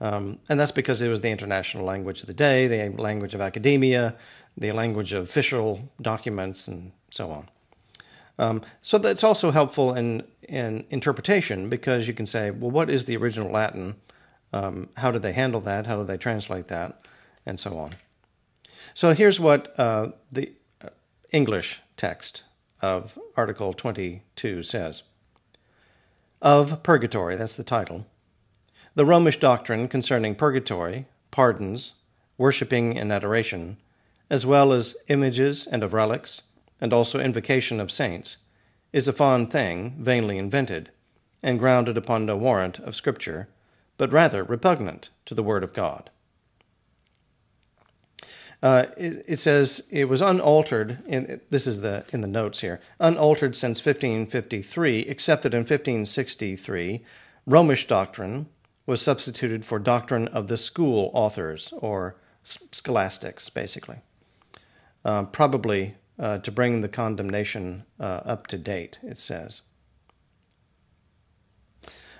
Um, 0.00 0.40
and 0.48 0.58
that's 0.58 0.72
because 0.72 1.00
it 1.00 1.08
was 1.08 1.20
the 1.20 1.30
international 1.30 1.84
language 1.84 2.22
of 2.22 2.26
the 2.26 2.34
day, 2.34 2.66
the 2.66 2.88
language 3.00 3.34
of 3.34 3.40
academia, 3.40 4.16
the 4.56 4.72
language 4.72 5.12
of 5.12 5.24
official 5.24 5.90
documents, 6.00 6.66
and 6.66 6.92
so 7.10 7.30
on. 7.30 7.48
Um, 8.42 8.60
so 8.82 8.98
that's 8.98 9.22
also 9.22 9.52
helpful 9.52 9.94
in, 9.94 10.24
in 10.48 10.84
interpretation 10.90 11.68
because 11.68 12.08
you 12.08 12.14
can 12.14 12.26
say, 12.26 12.50
well, 12.50 12.72
what 12.72 12.90
is 12.90 13.04
the 13.04 13.16
original 13.16 13.52
Latin? 13.52 13.94
Um, 14.52 14.88
how 14.96 15.12
did 15.12 15.22
they 15.22 15.32
handle 15.32 15.60
that? 15.60 15.86
How 15.86 15.98
did 15.98 16.08
they 16.08 16.16
translate 16.16 16.66
that? 16.66 17.06
And 17.46 17.60
so 17.60 17.78
on. 17.78 17.94
So 18.94 19.14
here's 19.14 19.38
what 19.38 19.78
uh, 19.78 20.08
the 20.32 20.50
uh, 20.84 20.88
English 21.30 21.82
text 21.96 22.42
of 22.80 23.16
Article 23.36 23.72
22 23.74 24.64
says 24.64 25.04
Of 26.42 26.82
Purgatory, 26.82 27.36
that's 27.36 27.56
the 27.56 27.62
title. 27.62 28.06
The 28.96 29.06
Romish 29.06 29.38
doctrine 29.38 29.86
concerning 29.86 30.34
purgatory, 30.34 31.06
pardons, 31.30 31.92
worshipping 32.36 32.98
and 32.98 33.12
adoration, 33.12 33.76
as 34.28 34.44
well 34.44 34.72
as 34.72 34.96
images 35.06 35.64
and 35.64 35.84
of 35.84 35.94
relics, 35.94 36.42
and 36.82 36.92
also 36.92 37.20
invocation 37.20 37.78
of 37.78 37.92
saints, 37.92 38.38
is 38.92 39.06
a 39.06 39.12
fond 39.12 39.52
thing, 39.52 39.94
vainly 40.00 40.36
invented, 40.36 40.90
and 41.40 41.60
grounded 41.60 41.96
upon 41.96 42.26
no 42.26 42.36
warrant 42.36 42.80
of 42.80 42.96
Scripture, 42.96 43.48
but 43.96 44.10
rather 44.10 44.42
repugnant 44.42 45.08
to 45.24 45.32
the 45.32 45.44
Word 45.44 45.62
of 45.62 45.72
God. 45.72 46.10
Uh, 48.60 48.86
it, 48.96 49.24
it, 49.28 49.38
says 49.38 49.86
it 49.90 50.08
was 50.08 50.20
unaltered. 50.20 50.98
In, 51.06 51.40
this 51.50 51.68
is 51.68 51.82
the 51.82 52.04
in 52.12 52.20
the 52.20 52.26
notes 52.26 52.60
here. 52.60 52.80
Unaltered 52.98 53.54
since 53.54 53.84
1553, 53.84 55.00
except 55.00 55.44
that 55.44 55.54
in 55.54 55.60
1563, 55.60 57.04
Romish 57.46 57.86
doctrine 57.86 58.46
was 58.86 59.00
substituted 59.00 59.64
for 59.64 59.78
doctrine 59.78 60.26
of 60.28 60.48
the 60.48 60.56
school 60.56 61.10
authors 61.14 61.72
or 61.78 62.16
scholastics, 62.42 63.48
basically, 63.50 63.98
um, 65.04 65.28
probably 65.28 65.94
uh, 66.18 66.38
to 66.38 66.52
bring 66.52 66.80
the 66.80 66.88
condemnation 66.88 67.84
uh, 67.98 68.20
up 68.24 68.46
to 68.48 68.58
date. 68.58 68.98
It 69.02 69.18
says. 69.18 69.62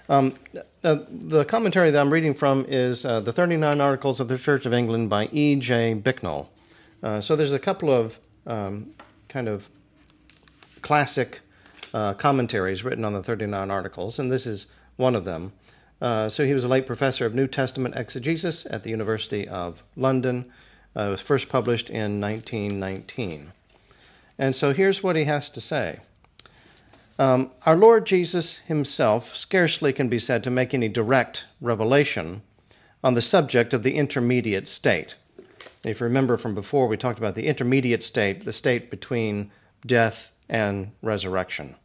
Um, 0.09 0.35
the 0.83 1.45
commentary 1.47 1.91
that 1.91 2.01
I'm 2.01 2.13
reading 2.13 2.35
from 2.35 2.67
is 2.69 3.05
uh, 3.05 3.21
the 3.21 3.33
39 3.33 3.81
Articles 3.81 4.21
of 4.21 4.29
the 4.29 4.37
Church 4.37 4.67
of 4.67 4.75
England 4.75 5.09
by 5.09 5.29
E.J. 5.33 5.95
Bicknell. 5.95 6.51
Uh, 7.03 7.21
so 7.21 7.37
there's 7.37 7.53
a 7.53 7.59
couple 7.59 7.91
of 7.91 8.19
um, 8.47 8.91
kind 9.29 9.49
of 9.49 9.71
classic 10.83 11.41
uh, 11.95 12.15
commentaries 12.15 12.85
written 12.85 13.05
on 13.05 13.13
the 13.13 13.23
39 13.23 13.71
Articles, 13.71 14.19
and 14.19 14.31
this 14.31 14.47
is 14.47 14.67
one 14.97 15.15
of 15.15 15.25
them. 15.25 15.53
Uh, 16.01 16.29
so 16.29 16.45
he 16.45 16.53
was 16.53 16.65
a 16.65 16.69
late 16.69 16.87
professor 16.87 17.25
of 17.25 17.35
New 17.35 17.47
Testament 17.47 17.95
exegesis 17.97 18.67
at 18.69 18.83
the 18.83 18.91
University 18.91 19.47
of 19.47 19.83
London. 19.97 20.45
It 20.97 21.09
was 21.09 21.23
first 21.23 21.49
published 21.49 21.89
in 21.89 22.21
1919. 22.21 23.53
And 24.39 24.57
so 24.57 24.73
here's 24.73 25.03
what 25.03 25.17
he 25.17 25.25
has 25.25 25.51
to 25.51 25.61
say. 25.61 26.01
Um, 27.19 27.51
our 27.67 27.77
Lord 27.77 28.07
Jesus 28.07 28.59
himself 28.61 29.37
scarcely 29.37 29.93
can 29.93 30.09
be 30.09 30.19
said 30.19 30.43
to 30.45 30.51
make 30.51 30.73
any 30.73 30.89
direct 30.89 31.47
revelation 31.61 32.43
on 33.05 33.15
the 33.15 33.23
subject 33.23 33.73
of 33.73 33.83
the 33.83 33.95
intermediate 33.97 34.67
state. 34.67 35.17
If 35.85 36.01
you 36.01 36.05
remember 36.05 36.37
from 36.37 36.55
before, 36.55 36.87
we 36.87 36.97
talked 36.97 37.19
about 37.19 37.35
the 37.35 37.47
intermediate 37.47 38.03
state, 38.03 38.45
the 38.45 38.53
state 38.53 38.91
between 38.91 39.51
death 39.85 40.33
and 40.49 40.93
resurrection. 41.03 41.77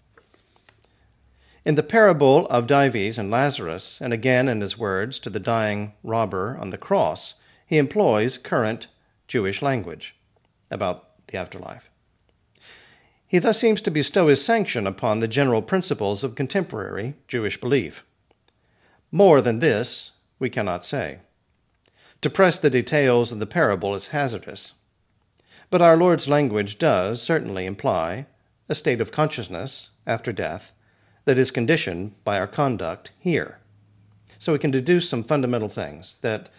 In 1.66 1.75
the 1.75 1.84
parable 1.84 2.48
of 2.48 2.66
Dives 2.66 3.18
and 3.18 3.30
Lazarus, 3.30 4.00
and 4.00 4.13
again 4.13 4.48
in 4.48 4.62
his 4.62 4.77
words 4.77 5.20
to 5.20 5.30
the 5.30 5.39
dying 5.39 5.94
robber 6.01 6.58
on 6.62 6.70
the 6.70 6.77
cross, 6.77 7.36
he 7.66 7.77
employs 7.77 8.38
current 8.38 8.88
Jewish 9.27 9.62
language 9.62 10.16
about 10.72 11.27
the 11.27 11.38
afterlife. 11.38 11.89
He 13.28 13.40
thus 13.40 13.60
seems 13.60 13.82
to 13.82 13.92
bestow 13.92 14.28
his 14.28 14.44
sanction 14.44 14.88
upon 14.88 15.20
the 15.20 15.28
general 15.28 15.62
principles 15.62 16.24
of 16.24 16.36
contemporary 16.36 17.16
Jewish 17.28 17.60
belief. 17.60 18.06
More 19.12 19.42
than 19.42 19.60
this, 19.60 20.12
we 20.40 20.50
cannot 20.50 20.86
say. 20.86 21.20
To 22.22 22.30
press 22.30 22.58
the 22.58 22.70
details 22.70 23.32
of 23.32 23.40
the 23.40 23.46
parable 23.46 23.94
is 23.94 24.10
hazardous. 24.10 24.74
But 25.70 25.82
our 25.82 25.98
Lord's 25.98 26.30
language 26.30 26.78
does 26.78 27.22
certainly 27.22 27.66
imply 27.66 28.28
a 28.70 28.76
state 28.76 29.02
of 29.02 29.12
consciousness 29.12 29.92
after 30.06 30.32
death 30.32 30.72
that 31.26 31.38
is 31.38 31.52
conditioned 31.52 32.14
by 32.24 32.40
our 32.40 32.48
conduct 32.48 33.12
here. 33.20 33.60
So 34.40 34.54
we 34.54 34.60
can 34.60 34.72
deduce 34.72 35.10
some 35.10 35.24
fundamental 35.24 35.70
things 35.70 36.16
that 36.22 36.50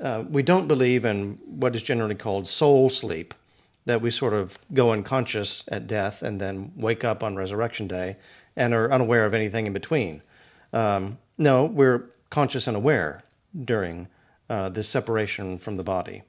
uh, 0.00 0.24
we 0.28 0.42
don't 0.42 0.68
believe 0.68 1.04
in 1.04 1.38
what 1.44 1.74
is 1.74 1.82
generally 1.82 2.14
called 2.14 2.46
soul 2.46 2.88
sleep, 2.88 3.34
that 3.84 4.00
we 4.00 4.10
sort 4.10 4.32
of 4.32 4.58
go 4.72 4.90
unconscious 4.90 5.64
at 5.68 5.86
death 5.86 6.22
and 6.22 6.40
then 6.40 6.72
wake 6.76 7.04
up 7.04 7.22
on 7.22 7.36
resurrection 7.36 7.88
day 7.88 8.16
and 8.56 8.74
are 8.74 8.92
unaware 8.92 9.26
of 9.26 9.34
anything 9.34 9.66
in 9.66 9.72
between. 9.72 10.22
Um, 10.72 11.18
no, 11.36 11.64
we're 11.64 12.10
conscious 12.30 12.66
and 12.66 12.76
aware 12.76 13.22
during 13.64 14.08
uh, 14.48 14.68
this 14.68 14.88
separation 14.88 15.58
from 15.58 15.76
the 15.76 15.84
body. 15.84 16.22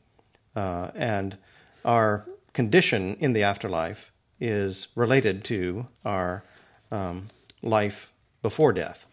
Uh, 0.55 0.91
and 0.95 1.37
our 1.85 2.25
condition 2.53 3.15
in 3.19 3.33
the 3.33 3.43
afterlife 3.43 4.11
is 4.39 4.89
related 4.95 5.43
to 5.45 5.87
our 6.05 6.43
um, 6.91 7.27
life 7.61 8.11
before 8.41 8.73
death. 8.73 9.05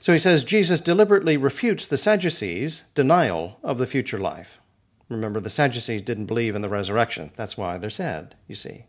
So 0.00 0.12
he 0.12 0.18
says 0.18 0.42
Jesus 0.42 0.80
deliberately 0.80 1.36
refutes 1.36 1.86
the 1.86 1.96
Sadducees' 1.96 2.84
denial 2.94 3.58
of 3.62 3.78
the 3.78 3.86
future 3.86 4.18
life. 4.18 4.60
Remember, 5.12 5.40
the 5.40 5.50
Sadducees 5.50 6.02
didn't 6.02 6.26
believe 6.26 6.54
in 6.54 6.62
the 6.62 6.68
resurrection. 6.68 7.32
That's 7.36 7.56
why 7.56 7.78
they're 7.78 7.90
sad, 7.90 8.34
you 8.46 8.54
see. 8.54 8.86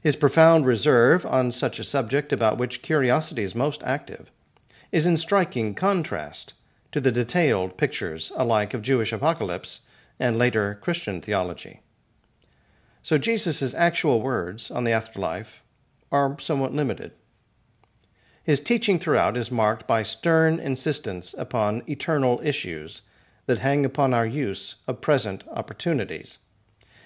His 0.00 0.16
profound 0.16 0.66
reserve 0.66 1.24
on 1.26 1.52
such 1.52 1.78
a 1.78 1.84
subject 1.84 2.32
about 2.32 2.58
which 2.58 2.82
curiosity 2.82 3.42
is 3.42 3.54
most 3.54 3.82
active 3.84 4.30
is 4.90 5.06
in 5.06 5.16
striking 5.16 5.74
contrast 5.74 6.54
to 6.90 7.00
the 7.00 7.12
detailed 7.12 7.76
pictures 7.76 8.32
alike 8.36 8.74
of 8.74 8.82
Jewish 8.82 9.12
apocalypse 9.12 9.82
and 10.18 10.36
later 10.36 10.78
Christian 10.80 11.20
theology. 11.20 11.80
So 13.02 13.18
Jesus' 13.18 13.74
actual 13.74 14.20
words 14.20 14.70
on 14.70 14.84
the 14.84 14.92
afterlife 14.92 15.62
are 16.10 16.38
somewhat 16.38 16.74
limited. 16.74 17.12
His 18.44 18.60
teaching 18.60 18.98
throughout 18.98 19.36
is 19.36 19.50
marked 19.50 19.86
by 19.86 20.02
stern 20.02 20.58
insistence 20.58 21.34
upon 21.38 21.82
eternal 21.88 22.40
issues 22.44 23.02
that 23.46 23.58
hang 23.60 23.84
upon 23.84 24.14
our 24.14 24.26
use 24.26 24.76
of 24.86 25.00
present 25.00 25.44
opportunities. 25.52 26.38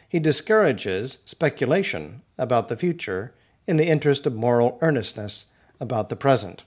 He 0.09 0.19
discourages 0.19 1.19
speculation 1.25 2.23
about 2.39 2.69
the 2.69 2.77
future 2.77 3.35
in 3.67 3.77
the 3.77 3.89
interest 3.89 4.27
of 4.27 4.35
moral 4.35 4.79
earnestness 4.81 5.47
about 5.81 6.09
the 6.09 6.17
present. 6.17 6.63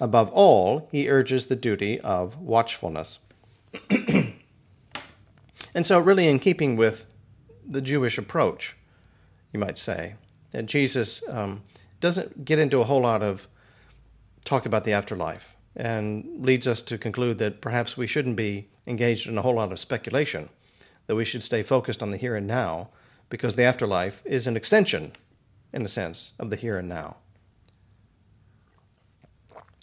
Above 0.00 0.30
all, 0.30 0.88
he 0.90 1.08
urges 1.08 1.46
the 1.46 1.56
duty 1.56 2.00
of 2.00 2.38
watchfulness. 2.38 3.18
and 3.90 4.34
so, 5.82 5.98
really, 5.98 6.28
in 6.28 6.38
keeping 6.38 6.76
with 6.76 7.06
the 7.66 7.80
Jewish 7.80 8.18
approach, 8.18 8.76
you 9.52 9.60
might 9.60 9.78
say, 9.78 10.14
that 10.50 10.66
Jesus 10.66 11.22
um, 11.28 11.62
doesn't 12.00 12.44
get 12.44 12.58
into 12.58 12.80
a 12.80 12.84
whole 12.84 13.02
lot 13.02 13.22
of 13.22 13.48
talk 14.44 14.66
about 14.66 14.84
the 14.84 14.92
afterlife 14.92 15.56
and 15.76 16.44
leads 16.44 16.66
us 16.66 16.82
to 16.82 16.98
conclude 16.98 17.38
that 17.38 17.60
perhaps 17.60 17.96
we 17.96 18.06
shouldn't 18.06 18.36
be 18.36 18.68
engaged 18.86 19.26
in 19.26 19.38
a 19.38 19.42
whole 19.42 19.54
lot 19.54 19.72
of 19.72 19.78
speculation, 19.78 20.48
that 21.06 21.16
we 21.16 21.24
should 21.24 21.42
stay 21.42 21.62
focused 21.62 22.02
on 22.02 22.10
the 22.10 22.16
here 22.16 22.36
and 22.36 22.46
now, 22.46 22.90
because 23.28 23.56
the 23.56 23.64
afterlife 23.64 24.22
is 24.24 24.46
an 24.46 24.56
extension, 24.56 25.12
in 25.72 25.84
a 25.84 25.88
sense, 25.88 26.32
of 26.38 26.50
the 26.50 26.56
here 26.56 26.76
and 26.76 26.88
now. 26.88 27.16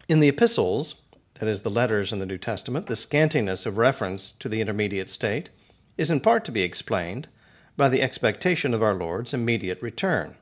In 0.07 0.19
the 0.19 0.29
epistles, 0.29 0.95
that 1.36 1.48
is, 1.48 1.62
the 1.62 1.69
letters 1.69 2.13
in 2.13 2.19
the 2.19 2.25
New 2.25 2.38
Testament, 2.38 2.88
the 2.88 2.93
scantiness 2.93 3.65
of 3.65 3.77
reference 3.77 4.31
to 4.33 4.48
the 4.48 4.62
intermediate 4.62 5.10
state 5.10 5.50
is 5.98 6.12
in 6.12 6.19
part 6.19 6.45
to 6.45 6.51
be 6.51 6.62
explained 6.62 7.27
by 7.75 7.89
the 7.89 8.01
expectation 8.01 8.74
of 8.74 8.83
our 8.83 8.93
Lord's 8.93 9.33
immediate 9.33 9.81
return. 9.81 10.38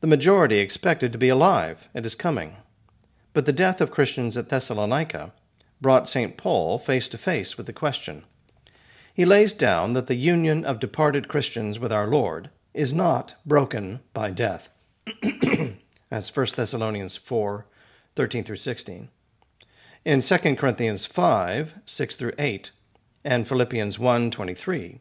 The 0.00 0.06
majority 0.06 0.58
expected 0.58 1.12
to 1.12 1.18
be 1.18 1.28
alive 1.28 1.88
at 1.94 2.04
his 2.04 2.14
coming, 2.14 2.56
but 3.36 3.44
the 3.44 3.52
death 3.52 3.82
of 3.82 3.90
Christians 3.90 4.34
at 4.38 4.48
Thessalonica 4.48 5.34
brought 5.78 6.08
St. 6.08 6.38
Paul 6.38 6.78
face 6.78 7.06
to 7.08 7.18
face 7.18 7.58
with 7.58 7.66
the 7.66 7.72
question. 7.74 8.24
He 9.12 9.26
lays 9.26 9.52
down 9.52 9.92
that 9.92 10.06
the 10.06 10.14
union 10.14 10.64
of 10.64 10.80
departed 10.80 11.28
Christians 11.28 11.78
with 11.78 11.92
our 11.92 12.06
Lord 12.06 12.48
is 12.72 12.94
not 12.94 13.34
broken 13.44 14.00
by 14.14 14.30
death. 14.30 14.70
as 16.10 16.34
1 16.34 16.46
Thessalonians 16.56 17.18
4 17.18 17.66
13 18.14 18.42
through 18.42 18.56
16. 18.56 19.10
In 20.06 20.20
2 20.22 20.56
Corinthians 20.56 21.04
5 21.04 21.80
6 21.84 22.16
through 22.16 22.32
8 22.38 22.70
and 23.22 23.46
Philippians 23.46 23.98
1 23.98 24.30
23, 24.30 25.00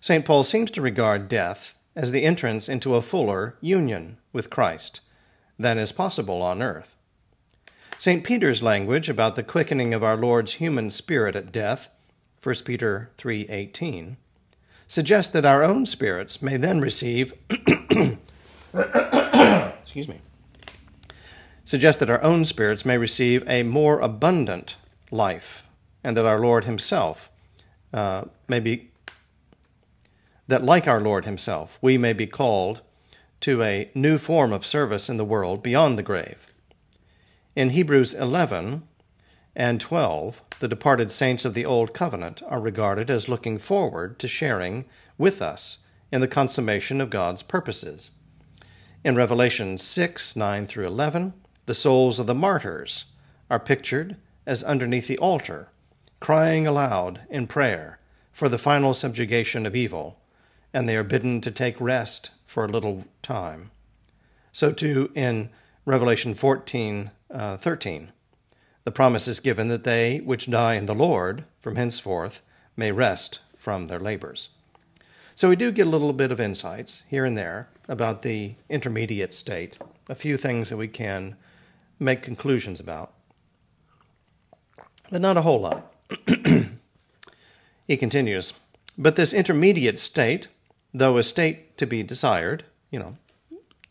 St. 0.00 0.24
Paul 0.24 0.44
seems 0.44 0.70
to 0.70 0.80
regard 0.80 1.28
death 1.28 1.76
as 1.96 2.12
the 2.12 2.22
entrance 2.22 2.68
into 2.68 2.94
a 2.94 3.02
fuller 3.02 3.56
union 3.60 4.18
with 4.32 4.50
Christ 4.50 5.00
than 5.58 5.78
is 5.78 5.90
possible 5.90 6.42
on 6.42 6.62
earth. 6.62 6.92
St. 7.98 8.22
Peter's 8.22 8.62
language 8.62 9.08
about 9.08 9.36
the 9.36 9.42
quickening 9.42 9.94
of 9.94 10.04
our 10.04 10.16
Lord's 10.16 10.54
human 10.54 10.90
spirit 10.90 11.34
at 11.34 11.50
death, 11.50 11.88
1 12.42 12.54
Peter 12.64 13.10
3:18, 13.16 14.18
suggests 14.86 15.32
that 15.32 15.46
our 15.46 15.62
own 15.64 15.86
spirits 15.86 16.42
may 16.42 16.58
then 16.58 16.80
receive 16.80 17.32
excuse 19.82 20.08
me. 20.08 20.20
Suggests 21.64 21.98
that 21.98 22.10
our 22.10 22.22
own 22.22 22.44
spirits 22.44 22.84
may 22.84 22.98
receive 22.98 23.42
a 23.48 23.62
more 23.62 23.98
abundant 24.00 24.76
life, 25.10 25.66
and 26.04 26.16
that 26.16 26.26
our 26.26 26.38
Lord 26.38 26.64
himself 26.64 27.30
uh, 27.94 28.26
may 28.46 28.60
be 28.60 28.90
that 30.46 30.62
like 30.62 30.86
our 30.86 31.00
Lord 31.00 31.24
himself, 31.24 31.78
we 31.80 31.96
may 31.98 32.12
be 32.12 32.26
called 32.26 32.82
to 33.40 33.62
a 33.62 33.90
new 33.94 34.18
form 34.18 34.52
of 34.52 34.66
service 34.66 35.08
in 35.08 35.16
the 35.16 35.24
world 35.24 35.62
beyond 35.62 35.98
the 35.98 36.02
grave 36.02 36.46
in 37.56 37.70
Hebrews 37.70 38.12
11 38.12 38.86
and 39.56 39.80
12, 39.80 40.42
the 40.60 40.68
departed 40.68 41.10
saints 41.10 41.46
of 41.46 41.54
the 41.54 41.64
Old 41.64 41.94
Covenant 41.94 42.42
are 42.46 42.60
regarded 42.60 43.08
as 43.10 43.30
looking 43.30 43.56
forward 43.56 44.18
to 44.18 44.28
sharing 44.28 44.84
with 45.16 45.40
us 45.40 45.78
in 46.12 46.20
the 46.20 46.28
consummation 46.28 47.00
of 47.00 47.08
God's 47.08 47.42
purposes. 47.42 48.10
In 49.02 49.16
Revelation 49.16 49.78
6 49.78 50.36
9 50.36 50.66
through 50.66 50.86
11, 50.86 51.32
the 51.64 51.74
souls 51.74 52.18
of 52.18 52.26
the 52.26 52.34
martyrs 52.34 53.06
are 53.50 53.58
pictured 53.58 54.16
as 54.44 54.62
underneath 54.62 55.06
the 55.08 55.18
altar, 55.18 55.70
crying 56.20 56.66
aloud 56.66 57.22
in 57.30 57.46
prayer 57.46 57.98
for 58.32 58.50
the 58.50 58.58
final 58.58 58.92
subjugation 58.92 59.64
of 59.64 59.74
evil, 59.74 60.20
and 60.74 60.86
they 60.86 60.96
are 60.96 61.02
bidden 61.02 61.40
to 61.40 61.50
take 61.50 61.80
rest 61.80 62.32
for 62.44 62.66
a 62.66 62.68
little 62.68 63.04
time. 63.22 63.70
So, 64.52 64.72
too, 64.72 65.10
in 65.14 65.48
Revelation 65.86 66.34
14 66.34 67.12
uh, 67.30 67.56
13, 67.56 68.12
the 68.84 68.92
promise 68.92 69.26
is 69.26 69.40
given 69.40 69.68
that 69.68 69.84
they 69.84 70.18
which 70.18 70.50
die 70.50 70.74
in 70.74 70.86
the 70.86 70.94
Lord 70.94 71.44
from 71.60 71.76
henceforth 71.76 72.40
may 72.76 72.92
rest 72.92 73.40
from 73.56 73.86
their 73.86 73.98
labors. 73.98 74.50
So, 75.34 75.48
we 75.48 75.56
do 75.56 75.70
get 75.70 75.86
a 75.86 75.90
little 75.90 76.12
bit 76.12 76.32
of 76.32 76.40
insights 76.40 77.02
here 77.10 77.24
and 77.24 77.36
there 77.36 77.68
about 77.88 78.22
the 78.22 78.54
intermediate 78.68 79.34
state, 79.34 79.78
a 80.08 80.14
few 80.14 80.36
things 80.36 80.70
that 80.70 80.76
we 80.76 80.88
can 80.88 81.36
make 81.98 82.22
conclusions 82.22 82.80
about, 82.80 83.12
but 85.10 85.20
not 85.20 85.36
a 85.36 85.42
whole 85.42 85.60
lot. 85.60 85.92
he 87.86 87.96
continues, 87.96 88.52
but 88.96 89.16
this 89.16 89.34
intermediate 89.34 89.98
state, 89.98 90.48
though 90.94 91.18
a 91.18 91.22
state 91.22 91.76
to 91.78 91.86
be 91.86 92.02
desired, 92.02 92.64
you 92.90 92.98
know, 92.98 93.16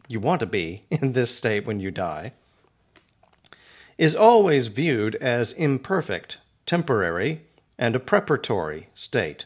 you 0.08 0.20
want 0.20 0.40
to 0.40 0.46
be 0.46 0.82
in 0.90 1.14
this 1.14 1.36
state 1.36 1.66
when 1.66 1.80
you 1.80 1.92
die, 1.92 2.34
is 3.98 4.16
always 4.16 4.68
viewed 4.68 5.16
as 5.16 5.54
imperfect, 5.54 6.40
temporary, 6.66 7.42
and 7.78 7.96
a 7.96 8.00
preparatory 8.00 8.90
state. 8.94 9.46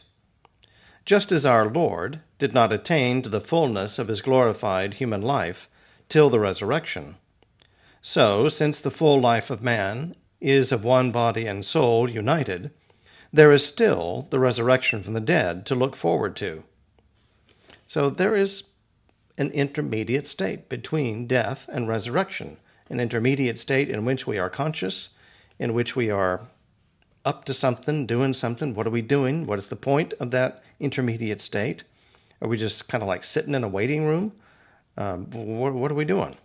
Just 1.04 1.32
as 1.32 1.46
our 1.46 1.68
Lord 1.68 2.20
did 2.38 2.54
not 2.54 2.72
attain 2.72 3.22
to 3.22 3.28
the 3.28 3.40
fullness 3.40 3.98
of 3.98 4.08
his 4.08 4.22
glorified 4.22 4.94
human 4.94 5.22
life 5.22 5.68
till 6.08 6.30
the 6.30 6.40
resurrection, 6.40 7.16
so, 8.02 8.48
since 8.48 8.80
the 8.80 8.90
full 8.90 9.20
life 9.20 9.50
of 9.50 9.62
man 9.62 10.14
is 10.40 10.72
of 10.72 10.84
one 10.84 11.12
body 11.12 11.46
and 11.46 11.64
soul 11.64 12.08
united, 12.08 12.70
there 13.30 13.52
is 13.52 13.66
still 13.66 14.26
the 14.30 14.40
resurrection 14.40 15.02
from 15.02 15.12
the 15.12 15.20
dead 15.20 15.66
to 15.66 15.74
look 15.74 15.96
forward 15.96 16.34
to. 16.36 16.64
So, 17.86 18.08
there 18.08 18.34
is 18.34 18.64
an 19.36 19.50
intermediate 19.50 20.26
state 20.26 20.68
between 20.68 21.26
death 21.26 21.68
and 21.70 21.88
resurrection, 21.88 22.58
an 22.90 23.00
intermediate 23.00 23.58
state 23.58 23.88
in 23.88 24.04
which 24.04 24.26
we 24.26 24.38
are 24.38 24.50
conscious, 24.50 25.10
in 25.58 25.72
which 25.72 25.96
we 25.96 26.10
are 26.10 26.48
up 27.24 27.44
to 27.44 27.54
something, 27.54 28.06
doing 28.06 28.34
something. 28.34 28.74
What 28.74 28.86
are 28.86 28.90
we 28.90 29.02
doing? 29.02 29.46
What 29.46 29.58
is 29.58 29.68
the 29.68 29.76
point 29.76 30.12
of 30.14 30.30
that 30.32 30.62
intermediate 30.78 31.40
state? 31.40 31.84
Are 32.42 32.48
we 32.48 32.56
just 32.56 32.88
kind 32.88 33.02
of 33.02 33.08
like 33.08 33.22
sitting 33.22 33.54
in 33.54 33.64
a 33.64 33.68
waiting 33.68 34.04
room? 34.04 34.32
Um, 34.96 35.30
what, 35.30 35.72
what 35.72 35.90
are 35.90 35.94
we 35.94 36.04
doing? 36.04 36.36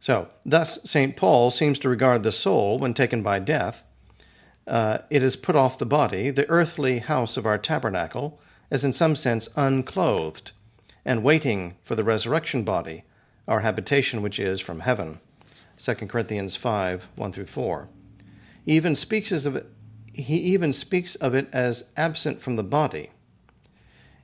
So, 0.00 0.28
thus, 0.44 0.78
St. 0.88 1.16
Paul 1.16 1.50
seems 1.50 1.78
to 1.80 1.88
regard 1.88 2.22
the 2.22 2.32
soul, 2.32 2.78
when 2.78 2.94
taken 2.94 3.22
by 3.22 3.40
death, 3.40 3.84
uh, 4.66 4.98
it 5.10 5.22
is 5.22 5.34
put 5.34 5.56
off 5.56 5.78
the 5.78 5.86
body, 5.86 6.30
the 6.30 6.48
earthly 6.48 7.00
house 7.00 7.36
of 7.36 7.46
our 7.46 7.58
tabernacle, 7.58 8.40
as 8.70 8.84
in 8.84 8.92
some 8.92 9.16
sense 9.16 9.48
unclothed, 9.56 10.52
and 11.04 11.24
waiting 11.24 11.76
for 11.82 11.94
the 11.96 12.04
resurrection 12.04 12.62
body, 12.62 13.02
our 13.48 13.60
habitation 13.60 14.22
which 14.22 14.38
is 14.38 14.60
from 14.60 14.80
heaven. 14.80 15.18
2 15.78 15.94
Corinthians 15.94 16.54
5 16.54 17.08
1 17.16 17.32
through 17.32 17.46
4. 17.46 17.88
He 18.64 18.72
even 18.76 18.94
speaks 18.94 19.32
of 19.32 19.56
it, 19.56 19.66
he 20.12 20.36
even 20.36 20.72
speaks 20.72 21.14
of 21.16 21.34
it 21.34 21.48
as 21.52 21.90
absent 21.96 22.40
from 22.40 22.56
the 22.56 22.62
body. 22.62 23.10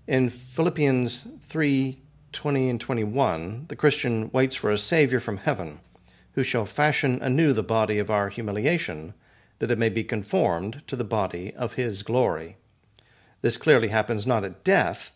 In 0.06 0.28
Philippians 0.28 1.26
3 1.40 1.98
20 2.32 2.68
and 2.68 2.80
21, 2.80 3.66
the 3.68 3.76
Christian 3.76 4.28
waits 4.32 4.56
for 4.56 4.70
a 4.70 4.76
Savior 4.76 5.20
from 5.20 5.38
heaven, 5.38 5.80
who 6.32 6.42
shall 6.42 6.64
fashion 6.64 7.20
anew 7.22 7.52
the 7.52 7.62
body 7.62 7.98
of 8.00 8.10
our 8.10 8.28
humiliation, 8.28 9.14
that 9.60 9.70
it 9.70 9.78
may 9.78 9.88
be 9.88 10.02
conformed 10.02 10.82
to 10.88 10.96
the 10.96 11.04
body 11.04 11.54
of 11.54 11.74
his 11.74 12.02
glory. 12.02 12.56
This 13.40 13.56
clearly 13.56 13.88
happens 13.88 14.26
not 14.26 14.44
at 14.44 14.64
death, 14.64 15.12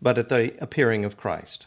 but 0.00 0.18
at 0.18 0.28
the 0.28 0.54
appearing 0.62 1.04
of 1.04 1.16
Christ. 1.16 1.66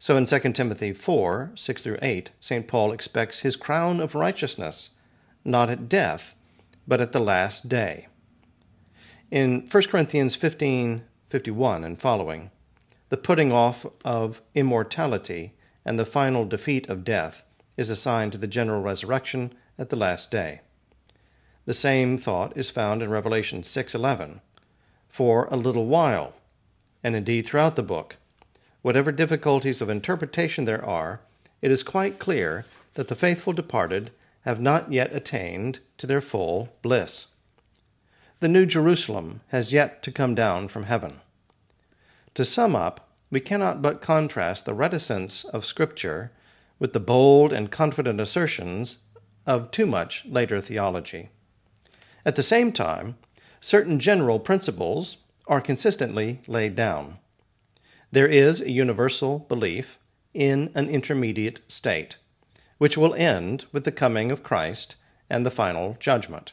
So 0.00 0.16
in 0.16 0.24
2 0.24 0.38
Timothy 0.52 0.94
4 0.94 1.52
6 1.54 1.82
through 1.82 1.98
8, 2.00 2.30
St. 2.40 2.66
Paul 2.66 2.90
expects 2.90 3.40
his 3.40 3.54
crown 3.54 4.00
of 4.00 4.14
righteousness, 4.14 4.90
not 5.44 5.68
at 5.68 5.90
death, 5.90 6.34
but 6.88 7.02
at 7.02 7.12
the 7.12 7.20
last 7.20 7.68
day. 7.68 8.08
In 9.30 9.68
1 9.70 9.82
Corinthians 9.84 10.34
15 10.34 11.04
51 11.28 11.84
and 11.84 12.00
following, 12.00 12.50
the 13.10 13.18
putting 13.18 13.52
off 13.52 13.84
of 14.02 14.40
immortality 14.54 15.52
and 15.84 15.98
the 15.98 16.06
final 16.06 16.46
defeat 16.46 16.88
of 16.88 17.04
death 17.04 17.44
is 17.76 17.90
assigned 17.90 18.32
to 18.32 18.38
the 18.38 18.46
general 18.46 18.80
resurrection 18.80 19.52
at 19.78 19.90
the 19.90 19.96
last 19.96 20.30
day. 20.30 20.62
The 21.66 21.74
same 21.74 22.16
thought 22.16 22.56
is 22.56 22.70
found 22.70 23.02
in 23.02 23.10
Revelation 23.10 23.62
6:11. 23.62 24.40
For 25.10 25.46
a 25.50 25.56
little 25.56 25.86
while 25.86 26.36
and 27.04 27.14
indeed 27.14 27.46
throughout 27.46 27.76
the 27.76 27.82
book. 27.82 28.16
Whatever 28.82 29.12
difficulties 29.12 29.80
of 29.80 29.90
interpretation 29.90 30.64
there 30.64 30.84
are, 30.84 31.20
it 31.60 31.70
is 31.70 31.82
quite 31.82 32.18
clear 32.18 32.64
that 32.94 33.08
the 33.08 33.14
faithful 33.14 33.52
departed 33.52 34.10
have 34.42 34.60
not 34.60 34.90
yet 34.90 35.14
attained 35.14 35.80
to 35.98 36.06
their 36.06 36.20
full 36.20 36.70
bliss. 36.80 37.26
The 38.40 38.48
New 38.48 38.64
Jerusalem 38.64 39.42
has 39.48 39.72
yet 39.72 40.02
to 40.02 40.10
come 40.10 40.34
down 40.34 40.68
from 40.68 40.84
heaven. 40.84 41.20
To 42.34 42.44
sum 42.44 42.74
up, 42.74 43.10
we 43.30 43.38
cannot 43.38 43.82
but 43.82 44.00
contrast 44.00 44.64
the 44.64 44.74
reticence 44.74 45.44
of 45.44 45.66
Scripture 45.66 46.32
with 46.78 46.94
the 46.94 47.00
bold 47.00 47.52
and 47.52 47.70
confident 47.70 48.20
assertions 48.20 49.04
of 49.46 49.70
too 49.70 49.86
much 49.86 50.24
later 50.24 50.60
theology. 50.60 51.28
At 52.24 52.36
the 52.36 52.42
same 52.42 52.72
time, 52.72 53.18
certain 53.60 53.98
general 53.98 54.40
principles 54.40 55.18
are 55.46 55.60
consistently 55.60 56.40
laid 56.46 56.74
down. 56.74 57.18
There 58.12 58.26
is 58.26 58.60
a 58.60 58.70
universal 58.70 59.40
belief 59.40 59.98
in 60.34 60.72
an 60.74 60.88
intermediate 60.88 61.60
state, 61.70 62.16
which 62.78 62.98
will 62.98 63.14
end 63.14 63.66
with 63.72 63.84
the 63.84 63.92
coming 63.92 64.32
of 64.32 64.42
Christ 64.42 64.96
and 65.28 65.46
the 65.46 65.50
final 65.50 65.96
judgment. 66.00 66.52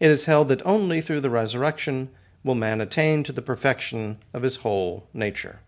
It 0.00 0.10
is 0.10 0.24
held 0.24 0.48
that 0.48 0.64
only 0.64 1.02
through 1.02 1.20
the 1.20 1.30
resurrection 1.30 2.10
will 2.42 2.54
man 2.54 2.80
attain 2.80 3.22
to 3.24 3.32
the 3.32 3.42
perfection 3.42 4.18
of 4.32 4.42
his 4.42 4.56
whole 4.56 5.06
nature. 5.12 5.60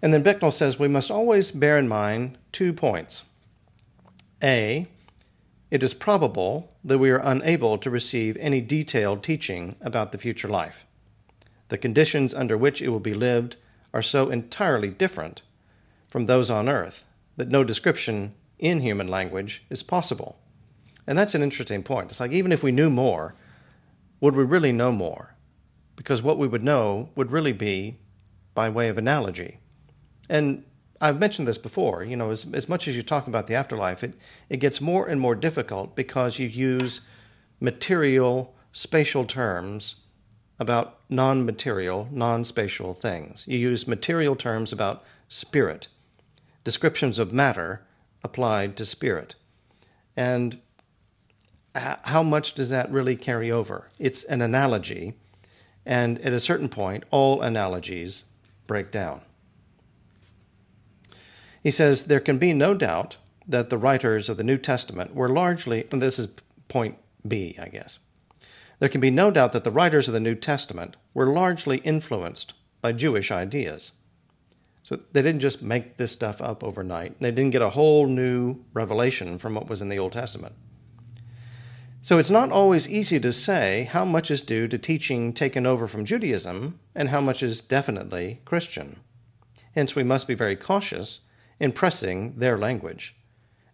And 0.00 0.14
then 0.14 0.22
Bicknell 0.22 0.52
says 0.52 0.78
we 0.78 0.88
must 0.88 1.10
always 1.10 1.50
bear 1.50 1.78
in 1.78 1.88
mind 1.88 2.38
two 2.52 2.72
points. 2.72 3.24
A, 4.42 4.86
it 5.70 5.82
is 5.82 5.94
probable 5.94 6.72
that 6.84 6.98
we 6.98 7.10
are 7.10 7.20
unable 7.22 7.76
to 7.78 7.90
receive 7.90 8.36
any 8.38 8.60
detailed 8.60 9.22
teaching 9.22 9.76
about 9.80 10.12
the 10.12 10.18
future 10.18 10.48
life. 10.48 10.86
The 11.72 11.78
conditions 11.78 12.34
under 12.34 12.58
which 12.58 12.82
it 12.82 12.90
will 12.90 13.00
be 13.00 13.14
lived 13.14 13.56
are 13.94 14.02
so 14.02 14.28
entirely 14.28 14.90
different 14.90 15.40
from 16.06 16.26
those 16.26 16.50
on 16.50 16.68
earth 16.68 17.06
that 17.38 17.48
no 17.48 17.64
description 17.64 18.34
in 18.58 18.80
human 18.80 19.08
language 19.08 19.64
is 19.70 19.82
possible. 19.82 20.38
And 21.06 21.16
that's 21.16 21.34
an 21.34 21.42
interesting 21.42 21.82
point. 21.82 22.10
It's 22.10 22.20
like 22.20 22.30
even 22.30 22.52
if 22.52 22.62
we 22.62 22.72
knew 22.72 22.90
more, 22.90 23.34
would 24.20 24.36
we 24.36 24.44
really 24.44 24.70
know 24.70 24.92
more? 24.92 25.34
Because 25.96 26.22
what 26.22 26.36
we 26.36 26.46
would 26.46 26.62
know 26.62 27.08
would 27.14 27.32
really 27.32 27.54
be 27.54 27.96
by 28.52 28.68
way 28.68 28.90
of 28.90 28.98
analogy. 28.98 29.56
And 30.28 30.64
I've 31.00 31.18
mentioned 31.18 31.48
this 31.48 31.56
before, 31.56 32.04
you 32.04 32.18
know, 32.18 32.30
as, 32.30 32.52
as 32.52 32.68
much 32.68 32.86
as 32.86 32.96
you 32.96 33.02
talk 33.02 33.26
about 33.26 33.46
the 33.46 33.54
afterlife, 33.54 34.04
it, 34.04 34.12
it 34.50 34.58
gets 34.58 34.82
more 34.82 35.06
and 35.06 35.18
more 35.18 35.34
difficult 35.34 35.96
because 35.96 36.38
you 36.38 36.48
use 36.48 37.00
material, 37.60 38.54
spatial 38.72 39.24
terms 39.24 40.01
about 40.62 40.98
non 41.10 41.44
material, 41.44 42.08
non 42.10 42.44
spatial 42.44 42.94
things. 42.94 43.44
You 43.46 43.58
use 43.58 43.86
material 43.86 44.36
terms 44.36 44.72
about 44.72 45.04
spirit, 45.28 45.88
descriptions 46.64 47.18
of 47.18 47.32
matter 47.32 47.84
applied 48.24 48.76
to 48.76 48.86
spirit. 48.86 49.34
And 50.16 50.60
how 51.74 52.22
much 52.22 52.54
does 52.54 52.70
that 52.70 52.90
really 52.90 53.16
carry 53.16 53.50
over? 53.50 53.88
It's 53.98 54.24
an 54.24 54.40
analogy, 54.40 55.14
and 55.84 56.18
at 56.20 56.32
a 56.32 56.40
certain 56.40 56.68
point, 56.68 57.04
all 57.10 57.40
analogies 57.40 58.24
break 58.66 58.90
down. 58.90 59.22
He 61.62 61.70
says 61.70 62.04
there 62.04 62.20
can 62.20 62.38
be 62.38 62.52
no 62.52 62.74
doubt 62.74 63.16
that 63.48 63.70
the 63.70 63.78
writers 63.78 64.28
of 64.28 64.36
the 64.36 64.44
New 64.44 64.58
Testament 64.58 65.14
were 65.14 65.28
largely, 65.28 65.86
and 65.90 66.00
this 66.00 66.18
is 66.18 66.28
point 66.68 66.98
B, 67.26 67.56
I 67.60 67.68
guess. 67.68 67.98
There 68.82 68.88
can 68.88 69.00
be 69.00 69.12
no 69.12 69.30
doubt 69.30 69.52
that 69.52 69.62
the 69.62 69.70
writers 69.70 70.08
of 70.08 70.14
the 70.14 70.18
New 70.18 70.34
Testament 70.34 70.96
were 71.14 71.26
largely 71.32 71.76
influenced 71.84 72.54
by 72.80 72.90
Jewish 72.90 73.30
ideas. 73.30 73.92
So 74.82 74.96
they 75.12 75.22
didn't 75.22 75.38
just 75.38 75.62
make 75.62 75.98
this 75.98 76.10
stuff 76.10 76.42
up 76.42 76.64
overnight. 76.64 77.20
They 77.20 77.30
didn't 77.30 77.52
get 77.52 77.62
a 77.62 77.70
whole 77.70 78.08
new 78.08 78.64
revelation 78.74 79.38
from 79.38 79.54
what 79.54 79.68
was 79.68 79.82
in 79.82 79.88
the 79.88 80.00
Old 80.00 80.10
Testament. 80.10 80.56
So 82.00 82.18
it's 82.18 82.28
not 82.28 82.50
always 82.50 82.88
easy 82.88 83.20
to 83.20 83.32
say 83.32 83.84
how 83.84 84.04
much 84.04 84.32
is 84.32 84.42
due 84.42 84.66
to 84.66 84.78
teaching 84.78 85.32
taken 85.32 85.64
over 85.64 85.86
from 85.86 86.04
Judaism 86.04 86.80
and 86.92 87.10
how 87.10 87.20
much 87.20 87.40
is 87.40 87.60
definitely 87.60 88.40
Christian. 88.44 88.98
Hence, 89.76 89.94
we 89.94 90.02
must 90.02 90.26
be 90.26 90.34
very 90.34 90.56
cautious 90.56 91.20
in 91.60 91.70
pressing 91.70 92.36
their 92.36 92.58
language. 92.58 93.14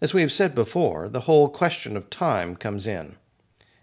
As 0.03 0.13
we 0.13 0.21
have 0.21 0.33
said 0.33 0.55
before, 0.55 1.09
the 1.09 1.21
whole 1.21 1.49
question 1.49 1.97
of 1.97 2.11
time 2.11 2.57
comes 2.57 2.87
in. 2.87 3.17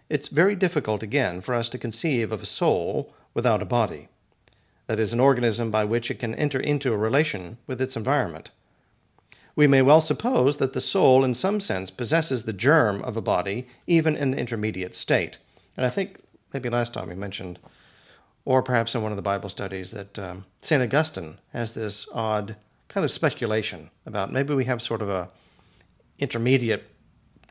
It's 0.10 0.28
very 0.28 0.56
difficult 0.56 1.02
again 1.02 1.42
for 1.42 1.56
us 1.56 1.70
to 1.70 1.78
conceive 1.78 2.32
of 2.32 2.44
a 2.44 2.46
soul 2.46 3.14
without 3.34 3.62
a 3.62 3.66
body. 3.66 4.08
That 4.88 5.00
is, 5.00 5.14
an 5.14 5.20
organism 5.20 5.72
by 5.72 5.84
which 5.84 6.12
it 6.12 6.20
can 6.20 6.36
enter 6.36 6.60
into 6.60 6.94
a 6.94 6.98
relation 6.98 7.58
with 7.66 7.82
its 7.82 7.96
environment. 7.96 8.52
We 9.56 9.68
may 9.68 9.82
well 9.82 10.02
suppose 10.02 10.58
that 10.58 10.74
the 10.74 10.82
soul, 10.82 11.24
in 11.24 11.34
some 11.34 11.60
sense, 11.60 11.90
possesses 11.90 12.44
the 12.44 12.54
germ 12.54 13.02
of 13.02 13.18
a 13.18 13.22
body, 13.22 13.68
even 13.88 14.16
in 14.16 14.32
the 14.32 14.38
intermediate 14.38 14.94
state. 14.94 15.40
And 15.78 15.86
I 15.86 15.90
think 15.90 16.20
maybe 16.54 16.70
last 16.70 16.94
time 16.94 17.10
we 17.10 17.16
mentioned, 17.16 17.58
or 18.44 18.62
perhaps 18.62 18.94
in 18.94 19.02
one 19.02 19.12
of 19.12 19.16
the 19.16 19.22
Bible 19.22 19.50
studies, 19.50 19.92
that 19.92 20.20
um, 20.20 20.46
St. 20.62 20.84
Augustine 20.84 21.40
has 21.52 21.74
this 21.74 22.08
odd 22.14 22.58
kind 22.90 23.04
of 23.04 23.12
speculation 23.12 23.90
about 24.06 24.32
maybe 24.32 24.54
we 24.54 24.66
have 24.66 24.82
sort 24.82 25.02
of 25.02 25.10
a 25.10 25.30
intermediate 26.20 26.84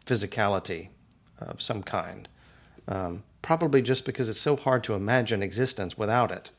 physicality 0.06 0.88
of 1.38 1.60
some 1.60 1.82
kind 1.82 2.28
um, 2.88 3.22
probably 3.42 3.82
just 3.82 4.04
because 4.04 4.28
it's 4.28 4.40
so 4.40 4.56
hard 4.56 4.84
to 4.84 4.94
imagine 4.94 5.42
existence 5.42 5.98
without 5.98 6.30
it. 6.30 6.50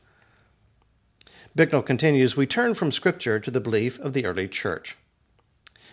Bicknell 1.54 1.82
continues 1.82 2.36
We 2.36 2.46
turn 2.46 2.74
from 2.74 2.92
Scripture 2.92 3.40
to 3.40 3.50
the 3.50 3.60
belief 3.60 3.98
of 4.00 4.12
the 4.12 4.26
early 4.26 4.48
church. 4.48 4.96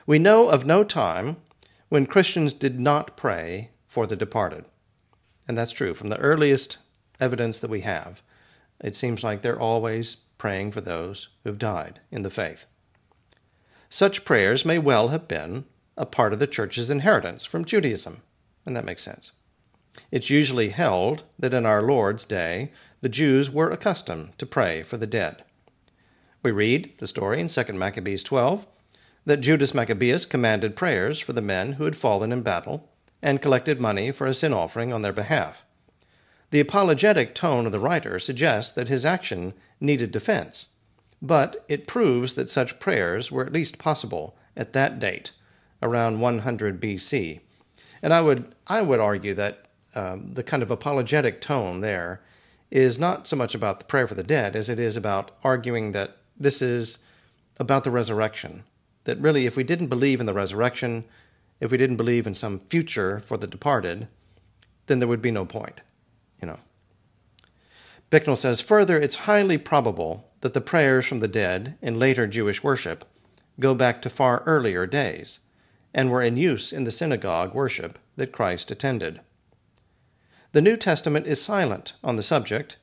We 0.06 0.19
know 0.19 0.50
of 0.50 0.65
no 0.65 0.84
time 0.84 1.38
when 1.89 2.06
Christians 2.06 2.54
did 2.54 2.80
not 2.80 3.15
pray 3.15 3.69
for 3.88 4.06
the 4.06 4.15
departed. 4.15 4.65
And 5.48 5.58
that's 5.58 5.72
true. 5.72 5.93
From 5.93 6.10
the 6.10 6.19
earliest 6.19 6.80
evidence 7.19 7.60
that 7.60 7.69
we 7.69 7.82
have, 7.82 8.22
it 8.84 8.96
seems 8.96 9.24
like 9.24 9.41
they're 9.41 9.60
always 9.60 10.15
praying 10.38 10.72
for 10.72 10.82
those 10.82 11.30
who've 11.43 11.58
died 11.58 12.02
in 12.12 12.24
the 12.24 12.30
faith. 12.30 12.65
Such 13.89 14.26
prayers 14.26 14.65
may 14.65 14.80
well 14.80 15.10
have 15.10 15.28
been 15.28 15.65
a 15.96 16.06
part 16.06 16.34
of 16.34 16.39
the 16.39 16.48
church's 16.48 16.89
inheritance 16.89 17.46
from 17.46 17.63
Judaism, 17.63 18.24
and 18.65 18.76
that 18.76 18.86
makes 18.86 19.04
sense. 19.04 19.32
It's 20.12 20.29
usually 20.29 20.69
held 20.69 21.23
that 21.38 21.53
in 21.53 21.65
our 21.65 21.82
Lord's 21.82 22.25
day, 22.25 22.71
the 23.01 23.10
Jews 23.10 23.51
were 23.51 23.69
accustomed 23.69 24.38
to 24.38 24.45
pray 24.45 24.84
for 24.84 24.97
the 24.97 25.08
dead. 25.08 25.43
We 26.41 26.51
read 26.51 26.93
the 26.97 27.08
story 27.08 27.39
in 27.39 27.47
2 27.47 27.73
Maccabees 27.73 28.23
12 28.23 28.65
that 29.25 29.38
Judas 29.38 29.73
Maccabeus 29.73 30.25
commanded 30.25 30.75
prayers 30.75 31.19
for 31.19 31.34
the 31.34 31.41
men 31.41 31.73
who 31.73 31.86
had 31.86 31.95
fallen 31.95 32.32
in 32.32 32.41
battle 32.41 32.89
and 33.21 33.41
collected 33.41 33.79
money 33.79 34.12
for 34.12 34.27
a 34.27 34.34
sin 34.34 34.51
offering 34.51 34.91
on 34.91 35.01
their 35.01 35.13
behalf. 35.13 35.63
The 36.51 36.60
apologetic 36.60 37.34
tone 37.34 37.65
of 37.65 37.71
the 37.71 37.79
writer 37.79 38.19
suggests 38.19 38.73
that 38.73 38.89
his 38.89 39.06
action 39.06 39.53
needed 39.79 40.12
defense, 40.12 40.67
but 41.21 41.63
it 41.67 41.88
proves 41.88 42.34
that 42.34 42.49
such 42.49 42.79
prayers 42.79 43.32
were 43.32 43.45
at 43.45 43.53
least 43.53 43.79
possible 43.79 44.38
at 44.56 44.73
that 44.73 44.99
date, 44.99 45.32
around 45.82 46.19
100 46.19 46.82
BC. 46.82 47.39
And 48.03 48.13
I 48.13 48.21
would, 48.21 48.53
I 48.67 48.82
would 48.82 48.99
argue 48.99 49.34
that 49.34 49.62
um, 49.95 50.34
the 50.34 50.43
kind 50.43 50.63
of 50.63 50.71
apologetic 50.71 51.41
tone 51.41 51.82
there 51.82 52.21
is 52.71 52.97
not 52.97 53.27
so 53.27 53.36
much 53.36 53.53
about 53.53 53.79
the 53.79 53.86
prayer 53.86 54.08
for 54.08 54.15
the 54.15 54.23
dead 54.23 54.56
as 54.56 54.69
it 54.69 54.79
is 54.79 54.97
about 54.97 55.32
arguing 55.43 55.91
that 55.91 56.17
this 56.38 56.62
is 56.62 56.97
about 57.58 57.84
the 57.84 57.91
resurrection. 57.91 58.63
That 59.03 59.19
really, 59.19 59.45
if 59.45 59.56
we 59.56 59.63
didn't 59.63 59.88
believe 59.88 60.19
in 60.19 60.25
the 60.25 60.34
resurrection, 60.34 61.06
if 61.60 61.71
we 61.71 61.77
didn't 61.77 61.97
believe 61.97 62.25
in 62.25 62.34
some 62.34 62.62
future 62.69 63.19
for 63.19 63.38
the 63.38 63.47
departed, 63.47 64.08
then 64.88 64.99
there 64.99 65.08
would 65.08 65.21
be 65.21 65.32
no 65.32 65.45
point, 65.45 65.82
you 66.41 66.47
know. 66.47 66.60
Bicknell 68.10 68.36
says 68.36 68.62
further, 68.62 68.99
it's 68.99 69.27
highly 69.27 69.58
probable 69.58 70.29
that 70.41 70.53
the 70.53 70.62
prayers 70.62 71.06
from 71.06 71.19
the 71.19 71.27
dead 71.27 71.77
in 71.82 71.97
later 71.97 72.27
Jewish 72.27 72.63
worship 72.63 73.06
go 73.60 73.73
back 73.73 74.01
to 74.01 74.10
far 74.10 74.43
earlier 74.45 74.86
days 74.86 75.39
and 75.93 76.10
were 76.10 76.21
in 76.21 76.38
use 76.38 76.73
in 76.73 76.84
the 76.84 76.91
synagogue 76.91 77.53
worship 77.53 77.99
that 78.15 78.32
Christ 78.32 78.71
attended. 78.71 79.21
The 80.54 80.62
New 80.62 80.78
Testament 80.78 81.28
is 81.28 81.42
silent 81.42 81.94
on 82.04 82.16
the 82.16 82.24
subject, 82.24 82.78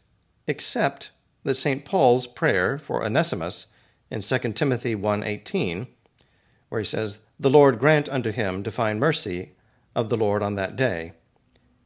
except 0.46 1.12
that 1.44 1.54
St. 1.54 1.85
Paul's 1.85 2.26
prayer 2.26 2.78
for 2.78 3.04
Onesimus 3.04 3.68
in 4.11 4.22
2 4.22 4.56
Timothy 4.56 4.96
1:18, 4.96 5.87
where 6.68 6.80
he 6.80 6.85
says, 6.85 7.20
"The 7.38 7.48
Lord 7.48 7.78
grant 7.78 8.09
unto 8.09 8.33
him 8.33 8.64
to 8.64 8.72
find 8.72 8.98
mercy 8.98 9.54
of 9.94 10.09
the 10.09 10.16
Lord 10.16 10.42
on 10.42 10.56
that 10.56 10.74
day," 10.74 11.12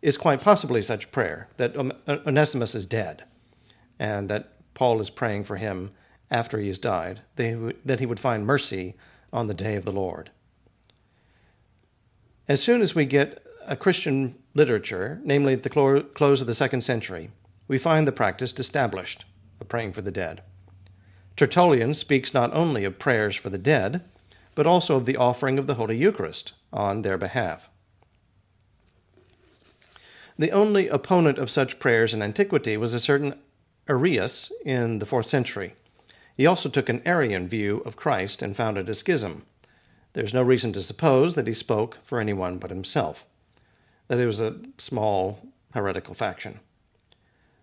is 0.01 0.16
quite 0.16 0.40
possibly 0.40 0.81
such 0.81 1.12
prayer 1.12 1.49
that 1.59 1.77
Onesimus 1.77 2.75
is 2.75 2.87
dead, 2.87 3.25
and 3.99 4.31
that 4.31 4.53
Paul 4.73 5.03
is 5.03 5.11
praying 5.11 5.44
for 5.44 5.57
him 5.57 5.92
after 6.31 6.59
he 6.59 6.68
has 6.68 6.79
died, 6.79 7.20
that 7.37 8.01
he 8.01 8.07
would 8.07 8.20
find 8.20 8.47
mercy 8.47 8.97
on 9.35 9.49
the 9.49 9.55
day 9.55 9.77
of 9.77 9.85
the 9.85 9.92
Lord. 9.92 10.31
As 12.49 12.62
soon 12.62 12.81
as 12.81 12.94
we 12.94 13.05
get 13.05 13.47
a 13.66 13.77
Christian 13.77 14.42
literature, 14.55 15.21
namely 15.25 15.53
at 15.53 15.64
the 15.64 16.05
close 16.14 16.40
of 16.40 16.47
the 16.47 16.55
second 16.55 16.83
century, 16.83 17.31
we 17.67 17.77
find 17.77 18.07
the 18.07 18.12
practice 18.12 18.53
established 18.59 19.25
of 19.61 19.69
praying 19.69 19.93
for 19.93 20.03
the 20.03 20.12
dead. 20.12 20.43
Tertullian 21.37 21.95
speaks 21.95 22.33
not 22.33 22.55
only 22.55 22.85
of 22.85 22.99
prayers 22.99 23.35
for 23.35 23.51
the 23.51 23.59
dead, 23.59 24.03
but 24.55 24.67
also 24.67 24.97
of 24.97 25.07
the 25.07 25.17
offering 25.17 25.59
of 25.59 25.67
the 25.67 25.75
Holy 25.75 25.97
Eucharist 25.97 26.53
on 26.73 27.03
their 27.03 27.19
behalf. 27.19 27.69
The 30.38 30.53
only 30.53 30.88
opponent 30.88 31.38
of 31.38 31.51
such 31.51 31.81
prayers 31.81 32.14
in 32.14 32.23
antiquity 32.23 32.77
was 32.77 32.95
a 32.95 33.01
certain 33.01 33.35
Aerius 33.88 34.53
in 34.64 35.01
the 35.01 35.07
fourth 35.07 35.27
century. 35.27 35.75
He 36.37 36.47
also 36.47 36.69
took 36.69 36.88
an 36.88 37.03
Arian 37.05 37.49
view 37.49 37.79
of 37.85 37.97
Christ 37.97 38.43
and 38.43 38.57
founded 38.57 38.88
a 38.88 38.95
schism. 38.95 39.45
There's 40.12 40.35
no 40.35 40.43
reason 40.43 40.73
to 40.75 40.83
suppose 40.83 41.35
that 41.35 41.47
he 41.49 41.55
spoke 41.55 41.99
for 42.05 42.21
anyone 42.21 42.59
but 42.59 42.71
himself 42.71 43.27
that 44.09 44.19
it 44.19 44.27
was 44.27 44.40
a 44.40 44.57
small 44.79 45.49
heretical 45.73 46.14
faction. 46.14 46.61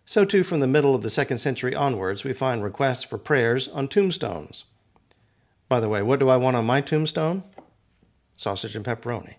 So, 0.05 0.25
too, 0.25 0.43
from 0.43 0.59
the 0.59 0.67
middle 0.67 0.95
of 0.95 1.03
the 1.03 1.09
second 1.09 1.37
century 1.37 1.73
onwards, 1.73 2.23
we 2.23 2.33
find 2.33 2.63
requests 2.63 3.03
for 3.03 3.17
prayers 3.17 3.67
on 3.67 3.87
tombstones. 3.87 4.65
By 5.69 5.79
the 5.79 5.89
way, 5.89 6.01
what 6.01 6.19
do 6.19 6.27
I 6.27 6.37
want 6.37 6.57
on 6.57 6.65
my 6.65 6.81
tombstone? 6.81 7.43
Sausage 8.35 8.75
and 8.75 8.83
pepperoni. 8.83 9.35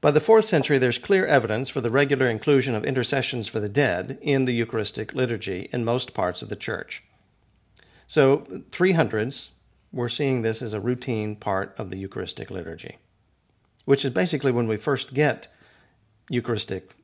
By 0.00 0.10
the 0.10 0.20
fourth 0.20 0.44
century, 0.44 0.78
there's 0.78 0.98
clear 0.98 1.26
evidence 1.26 1.68
for 1.68 1.80
the 1.80 1.90
regular 1.90 2.26
inclusion 2.26 2.74
of 2.74 2.84
intercessions 2.84 3.48
for 3.48 3.60
the 3.60 3.68
dead 3.68 4.18
in 4.22 4.44
the 4.44 4.54
Eucharistic 4.54 5.12
liturgy 5.12 5.68
in 5.72 5.84
most 5.84 6.14
parts 6.14 6.40
of 6.40 6.48
the 6.48 6.56
church. 6.56 7.02
So, 8.06 8.38
300s, 8.70 9.50
we're 9.92 10.08
seeing 10.08 10.42
this 10.42 10.62
as 10.62 10.72
a 10.72 10.80
routine 10.80 11.36
part 11.36 11.74
of 11.78 11.90
the 11.90 11.98
Eucharistic 11.98 12.50
liturgy 12.50 12.98
which 13.88 14.04
is 14.04 14.10
basically 14.10 14.52
when 14.52 14.68
we 14.68 14.76
first 14.76 15.14
get 15.14 15.48
Eucharistic 16.28 16.94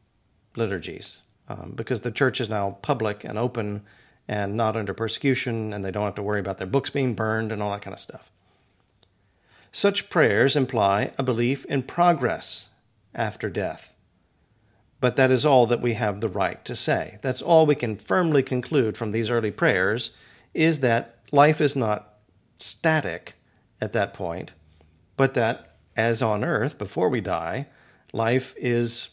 liturgies, 0.54 1.22
um, 1.48 1.72
because 1.74 2.02
the 2.02 2.10
church 2.10 2.42
is 2.42 2.50
now 2.50 2.76
public 2.82 3.24
and 3.24 3.38
open 3.38 3.80
and 4.28 4.54
not 4.54 4.76
under 4.76 4.92
persecution, 4.92 5.72
and 5.72 5.82
they 5.82 5.90
don't 5.90 6.04
have 6.04 6.14
to 6.14 6.22
worry 6.22 6.40
about 6.40 6.58
their 6.58 6.66
books 6.66 6.90
being 6.90 7.14
burned 7.14 7.50
and 7.50 7.62
all 7.62 7.70
that 7.70 7.80
kind 7.80 7.94
of 7.94 8.00
stuff. 8.00 8.30
Such 9.72 10.10
prayers 10.10 10.56
imply 10.56 11.12
a 11.16 11.22
belief 11.22 11.64
in 11.64 11.84
progress 11.84 12.68
after 13.14 13.48
death. 13.48 13.94
But 15.00 15.16
that 15.16 15.30
is 15.30 15.46
all 15.46 15.64
that 15.64 15.80
we 15.80 15.94
have 15.94 16.20
the 16.20 16.28
right 16.28 16.62
to 16.66 16.76
say. 16.76 17.18
That's 17.22 17.40
all 17.40 17.64
we 17.64 17.76
can 17.76 17.96
firmly 17.96 18.42
conclude 18.42 18.98
from 18.98 19.10
these 19.10 19.30
early 19.30 19.52
prayers 19.52 20.10
is 20.52 20.80
that 20.80 21.20
life 21.32 21.62
is 21.62 21.74
not 21.74 22.16
static 22.58 23.36
at 23.80 23.92
that 23.92 24.12
point, 24.12 24.52
but 25.16 25.32
that 25.32 25.73
as 25.96 26.22
on 26.22 26.44
earth 26.44 26.78
before 26.78 27.08
we 27.08 27.20
die, 27.20 27.66
life 28.12 28.54
is, 28.56 29.10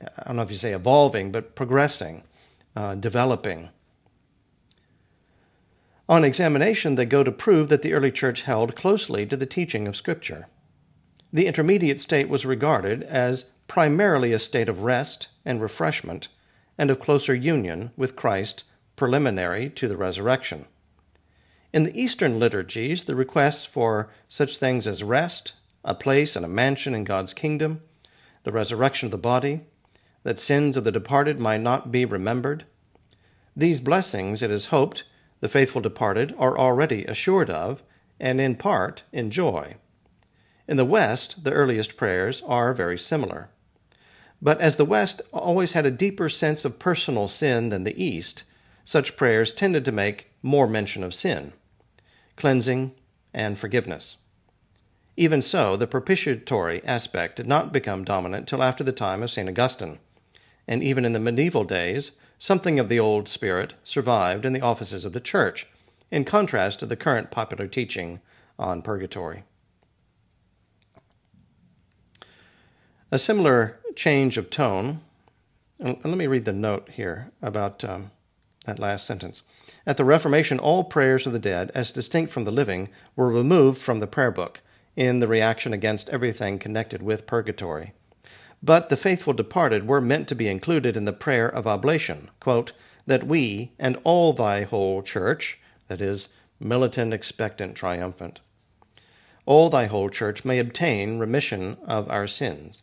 I 0.00 0.24
don't 0.26 0.36
know 0.36 0.42
if 0.42 0.50
you 0.50 0.56
say 0.56 0.72
evolving, 0.72 1.32
but 1.32 1.54
progressing, 1.54 2.24
uh, 2.76 2.94
developing. 2.94 3.70
On 6.08 6.24
examination, 6.24 6.94
they 6.94 7.04
go 7.04 7.22
to 7.22 7.30
prove 7.30 7.68
that 7.68 7.82
the 7.82 7.92
early 7.92 8.10
church 8.10 8.42
held 8.42 8.74
closely 8.74 9.26
to 9.26 9.36
the 9.36 9.46
teaching 9.46 9.86
of 9.86 9.96
Scripture. 9.96 10.48
The 11.32 11.46
intermediate 11.46 12.00
state 12.00 12.30
was 12.30 12.46
regarded 12.46 13.02
as 13.02 13.50
primarily 13.66 14.32
a 14.32 14.38
state 14.38 14.70
of 14.70 14.82
rest 14.82 15.28
and 15.44 15.60
refreshment 15.60 16.28
and 16.78 16.90
of 16.90 16.98
closer 16.98 17.34
union 17.34 17.90
with 17.96 18.16
Christ 18.16 18.64
preliminary 18.96 19.68
to 19.70 19.86
the 19.86 19.96
resurrection. 19.96 20.66
In 21.74 21.84
the 21.84 22.00
Eastern 22.00 22.38
liturgies, 22.38 23.04
the 23.04 23.14
requests 23.14 23.66
for 23.66 24.08
such 24.26 24.56
things 24.56 24.86
as 24.86 25.04
rest 25.04 25.52
a 25.84 25.94
place 25.94 26.36
and 26.36 26.44
a 26.44 26.48
mansion 26.48 26.94
in 26.94 27.04
God's 27.04 27.34
kingdom, 27.34 27.82
the 28.44 28.52
resurrection 28.52 29.06
of 29.06 29.12
the 29.12 29.18
body, 29.18 29.62
that 30.22 30.38
sins 30.38 30.76
of 30.76 30.84
the 30.84 30.92
departed 30.92 31.40
might 31.40 31.60
not 31.60 31.92
be 31.92 32.04
remembered. 32.04 32.64
These 33.56 33.80
blessings, 33.80 34.42
it 34.42 34.50
is 34.50 34.66
hoped, 34.66 35.04
the 35.40 35.48
faithful 35.48 35.80
departed 35.80 36.34
are 36.38 36.58
already 36.58 37.04
assured 37.04 37.50
of, 37.50 37.82
and 38.20 38.40
in 38.40 38.56
part 38.56 39.04
enjoy. 39.12 39.76
In 40.66 40.76
the 40.76 40.84
West, 40.84 41.44
the 41.44 41.52
earliest 41.52 41.96
prayers 41.96 42.42
are 42.42 42.74
very 42.74 42.98
similar. 42.98 43.48
But 44.42 44.60
as 44.60 44.76
the 44.76 44.84
West 44.84 45.22
always 45.32 45.72
had 45.72 45.86
a 45.86 45.90
deeper 45.90 46.28
sense 46.28 46.64
of 46.64 46.78
personal 46.78 47.26
sin 47.26 47.70
than 47.70 47.84
the 47.84 48.02
East, 48.02 48.44
such 48.84 49.16
prayers 49.16 49.52
tended 49.52 49.84
to 49.84 49.92
make 49.92 50.32
more 50.42 50.66
mention 50.66 51.02
of 51.02 51.14
sin, 51.14 51.52
cleansing, 52.36 52.92
and 53.34 53.58
forgiveness. 53.58 54.16
Even 55.18 55.42
so, 55.42 55.74
the 55.74 55.88
propitiatory 55.88 56.80
aspect 56.84 57.34
did 57.34 57.48
not 57.48 57.72
become 57.72 58.04
dominant 58.04 58.46
till 58.46 58.62
after 58.62 58.84
the 58.84 58.92
time 58.92 59.20
of 59.20 59.32
St. 59.32 59.48
Augustine. 59.48 59.98
And 60.68 60.80
even 60.80 61.04
in 61.04 61.12
the 61.12 61.18
medieval 61.18 61.64
days, 61.64 62.12
something 62.38 62.78
of 62.78 62.88
the 62.88 63.00
old 63.00 63.26
spirit 63.26 63.74
survived 63.82 64.46
in 64.46 64.52
the 64.52 64.60
offices 64.60 65.04
of 65.04 65.14
the 65.14 65.20
Church, 65.20 65.66
in 66.12 66.24
contrast 66.24 66.78
to 66.78 66.86
the 66.86 66.94
current 66.94 67.32
popular 67.32 67.66
teaching 67.66 68.20
on 68.60 68.80
purgatory. 68.80 69.42
A 73.10 73.18
similar 73.18 73.80
change 73.96 74.38
of 74.38 74.50
tone, 74.50 75.00
let 75.80 76.04
me 76.04 76.28
read 76.28 76.44
the 76.44 76.52
note 76.52 76.90
here 76.90 77.32
about 77.42 77.82
um, 77.82 78.12
that 78.66 78.78
last 78.78 79.04
sentence. 79.04 79.42
At 79.84 79.96
the 79.96 80.04
Reformation, 80.04 80.60
all 80.60 80.84
prayers 80.84 81.26
of 81.26 81.32
the 81.32 81.40
dead, 81.40 81.72
as 81.74 81.90
distinct 81.90 82.30
from 82.30 82.44
the 82.44 82.52
living, 82.52 82.88
were 83.16 83.28
removed 83.28 83.78
from 83.78 83.98
the 83.98 84.06
prayer 84.06 84.30
book 84.30 84.60
in 84.98 85.20
the 85.20 85.28
reaction 85.28 85.72
against 85.72 86.08
everything 86.08 86.58
connected 86.58 87.00
with 87.00 87.24
purgatory. 87.24 87.92
But 88.60 88.88
the 88.88 88.96
faithful 88.96 89.32
departed 89.32 89.86
were 89.86 90.00
meant 90.00 90.26
to 90.26 90.34
be 90.34 90.48
included 90.48 90.96
in 90.96 91.04
the 91.04 91.12
prayer 91.12 91.48
of 91.48 91.68
oblation, 91.68 92.30
quote, 92.40 92.72
that 93.06 93.22
we 93.22 93.70
and 93.78 93.96
all 94.02 94.32
thy 94.32 94.64
whole 94.64 95.02
church, 95.02 95.60
that 95.86 96.00
is, 96.00 96.30
militant, 96.58 97.14
expectant, 97.14 97.76
triumphant, 97.76 98.40
all 99.46 99.70
thy 99.70 99.86
whole 99.86 100.10
church 100.10 100.44
may 100.44 100.58
obtain 100.58 101.20
remission 101.20 101.76
of 101.86 102.10
our 102.10 102.26
sins. 102.26 102.82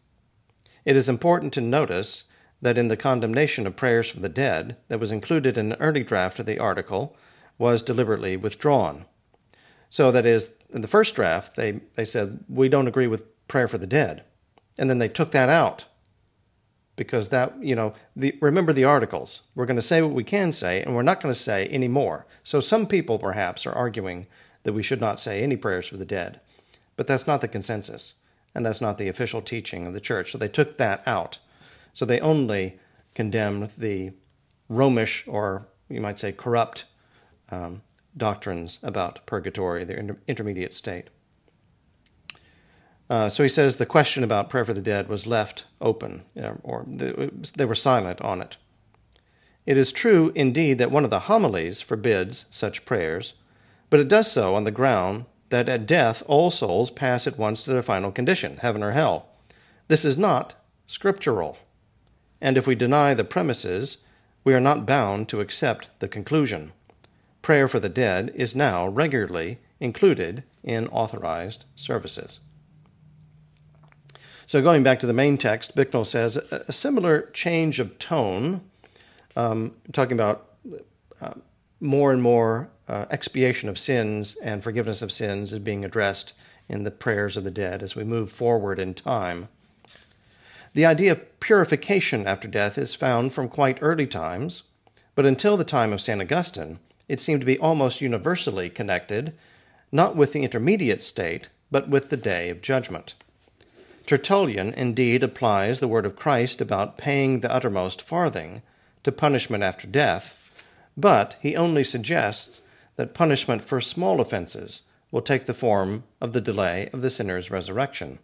It 0.85 0.95
is 0.95 1.09
important 1.09 1.51
to 1.53 1.61
notice 1.61 2.23
that 2.61 2.77
in 2.77 2.87
the 2.87 2.95
condemnation 2.95 3.67
of 3.67 3.75
prayers 3.75 4.09
for 4.09 4.21
the 4.21 4.29
dead 4.29 4.77
that 4.87 5.01
was 5.01 5.11
included 5.11 5.57
in 5.57 5.73
an 5.73 5.77
early 5.81 6.03
draft 6.03 6.39
of 6.39 6.45
the 6.45 6.59
article 6.59 7.17
was 7.57 7.83
deliberately 7.83 8.37
withdrawn. 8.37 9.03
So 9.89 10.11
that 10.11 10.25
is, 10.25 10.55
in 10.75 10.81
the 10.81 10.87
first 10.87 11.15
draft, 11.15 11.55
they, 11.55 11.79
they 11.95 12.03
said, 12.03 12.43
we 12.49 12.67
don't 12.67 12.87
agree 12.87 13.07
with 13.07 13.47
prayer 13.47 13.69
for 13.69 13.77
the 13.77 13.87
dead. 13.87 14.25
And 14.77 14.89
then 14.89 14.99
they 14.99 15.07
took 15.07 15.31
that 15.31 15.47
out 15.47 15.85
because 16.97 17.29
that, 17.29 17.53
you 17.63 17.75
know, 17.75 17.93
the, 18.15 18.37
remember 18.41 18.73
the 18.73 18.83
articles. 18.83 19.43
We're 19.55 19.65
going 19.65 19.77
to 19.77 19.81
say 19.81 20.01
what 20.01 20.11
we 20.11 20.25
can 20.25 20.51
say, 20.51 20.81
and 20.81 20.93
we're 20.93 21.01
not 21.01 21.21
going 21.21 21.33
to 21.33 21.39
say 21.39 21.67
any 21.67 21.87
more. 21.87 22.27
So 22.43 22.59
some 22.59 22.87
people 22.87 23.17
perhaps 23.17 23.65
are 23.65 23.71
arguing 23.71 24.27
that 24.63 24.73
we 24.73 24.83
should 24.83 24.99
not 24.99 25.19
say 25.19 25.41
any 25.41 25.55
prayers 25.55 25.87
for 25.87 25.97
the 25.97 26.05
dead. 26.05 26.41
But 26.97 27.07
that's 27.07 27.27
not 27.27 27.39
the 27.39 27.47
consensus, 27.47 28.15
and 28.53 28.65
that's 28.65 28.81
not 28.81 28.97
the 28.97 29.07
official 29.07 29.41
teaching 29.41 29.87
of 29.87 29.93
the 29.93 30.01
church. 30.01 30.31
So 30.31 30.37
they 30.37 30.47
took 30.49 30.77
that 30.77 31.07
out. 31.07 31.39
So 31.93 32.05
they 32.05 32.19
only 32.19 32.79
condemned 33.13 33.71
the 33.77 34.11
Romish, 34.69 35.25
or 35.25 35.67
you 35.87 36.01
might 36.01 36.19
say 36.19 36.33
corrupt, 36.33 36.85
um, 37.49 37.81
doctrines 38.17 38.79
about 38.81 39.25
purgatory, 39.25 39.83
the 39.83 39.97
inter- 39.97 40.17
intermediate 40.27 40.73
state. 40.73 41.09
Uh, 43.09 43.29
so 43.29 43.43
he 43.43 43.49
says 43.49 43.77
the 43.77 43.85
question 43.85 44.23
about 44.23 44.49
prayer 44.49 44.65
for 44.65 44.73
the 44.73 44.81
dead 44.81 45.07
was 45.07 45.27
left 45.27 45.65
open, 45.79 46.23
or 46.63 46.85
they 46.87 47.65
were 47.65 47.75
silent 47.75 48.19
on 48.21 48.41
it. 48.41 48.57
It 49.65 49.77
is 49.77 49.91
true, 49.91 50.31
indeed, 50.35 50.77
that 50.77 50.91
one 50.91 51.03
of 51.03 51.09
the 51.09 51.21
homilies 51.21 51.81
forbids 51.81 52.45
such 52.49 52.85
prayers, 52.85 53.33
but 53.89 53.99
it 53.99 54.07
does 54.07 54.31
so 54.31 54.55
on 54.55 54.63
the 54.63 54.71
ground 54.71 55.25
that 55.49 55.69
at 55.69 55.85
death 55.85 56.23
all 56.27 56.49
souls 56.49 56.89
pass 56.89 57.27
at 57.27 57.37
once 57.37 57.63
to 57.63 57.71
their 57.71 57.83
final 57.83 58.11
condition, 58.11 58.57
heaven 58.57 58.81
or 58.81 58.91
hell. 58.91 59.27
This 59.87 60.03
is 60.03 60.17
not 60.17 60.55
scriptural. 60.87 61.57
And 62.41 62.57
if 62.57 62.67
we 62.67 62.75
deny 62.75 63.13
the 63.13 63.23
premises, 63.23 63.99
we 64.43 64.53
are 64.53 64.59
not 64.59 64.85
bound 64.85 65.29
to 65.29 65.41
accept 65.41 65.89
the 65.99 66.07
conclusion. 66.07 66.71
Prayer 67.45 67.67
for 67.67 67.79
the 67.79 67.89
dead 67.89 68.31
is 68.33 68.55
now 68.55 68.87
regularly 68.87 69.59
included 69.79 70.43
in 70.63 70.87
authorized 70.87 71.65
services. 71.75 72.39
So, 74.47 74.63
going 74.63 74.81
back 74.81 74.99
to 75.01 75.05
the 75.05 75.13
main 75.13 75.37
text, 75.37 75.75
Bicknell 75.75 76.05
says 76.05 76.37
a, 76.37 76.73
similar 76.73 77.29
change 77.33 77.79
of 77.79 77.99
tone, 77.99 78.61
um, 79.35 79.75
talking 79.93 80.17
about 80.17 80.55
uh, 81.21 81.33
more 81.79 82.11
and 82.11 82.19
more 82.19 82.71
uh, 82.87 83.05
expiation 83.11 83.69
of 83.69 83.77
sins 83.77 84.35
and 84.37 84.63
forgiveness 84.63 85.03
of 85.03 85.11
sins 85.11 85.53
is 85.53 85.59
being 85.59 85.85
addressed 85.85 86.33
in 86.67 86.83
the 86.83 86.89
prayers 86.89 87.37
of 87.37 87.43
the 87.43 87.51
dead 87.51 87.83
as 87.83 87.95
we 87.95 88.03
move 88.03 88.31
forward 88.31 88.79
in 88.79 88.95
time. 88.95 89.49
The 90.73 90.87
idea 90.87 91.11
of 91.11 91.39
purification 91.39 92.25
after 92.25 92.47
death 92.47 92.79
is 92.79 92.95
found 92.95 93.33
from 93.33 93.49
quite 93.49 93.77
early 93.83 94.07
times, 94.07 94.63
but 95.13 95.27
until 95.27 95.57
the 95.57 95.63
time 95.63 95.93
of 95.93 96.01
St. 96.01 96.19
Augustine, 96.19 96.79
it 97.07 97.19
seemed 97.19 97.41
to 97.41 97.45
be 97.45 97.59
almost 97.59 98.01
universally 98.01 98.69
connected, 98.69 99.33
not 99.91 100.15
with 100.15 100.33
the 100.33 100.43
intermediate 100.43 101.03
state, 101.03 101.49
but 101.71 101.89
with 101.89 102.09
the 102.09 102.17
day 102.17 102.49
of 102.49 102.61
judgment. 102.61 103.13
Tertullian 104.05 104.73
indeed 104.73 105.23
applies 105.23 105.79
the 105.79 105.87
word 105.87 106.05
of 106.05 106.15
Christ 106.15 106.61
about 106.61 106.97
paying 106.97 107.39
the 107.39 107.53
uttermost 107.53 108.01
farthing 108.01 108.61
to 109.03 109.11
punishment 109.11 109.63
after 109.63 109.87
death, 109.87 110.63
but 110.95 111.37
he 111.41 111.55
only 111.55 111.83
suggests 111.83 112.61
that 112.95 113.13
punishment 113.13 113.63
for 113.63 113.81
small 113.81 114.21
offenses 114.21 114.83
will 115.11 115.21
take 115.21 115.45
the 115.45 115.53
form 115.53 116.03
of 116.21 116.33
the 116.33 116.41
delay 116.41 116.89
of 116.93 117.01
the 117.01 117.09
sinner's 117.09 117.49
resurrection. 117.49 118.19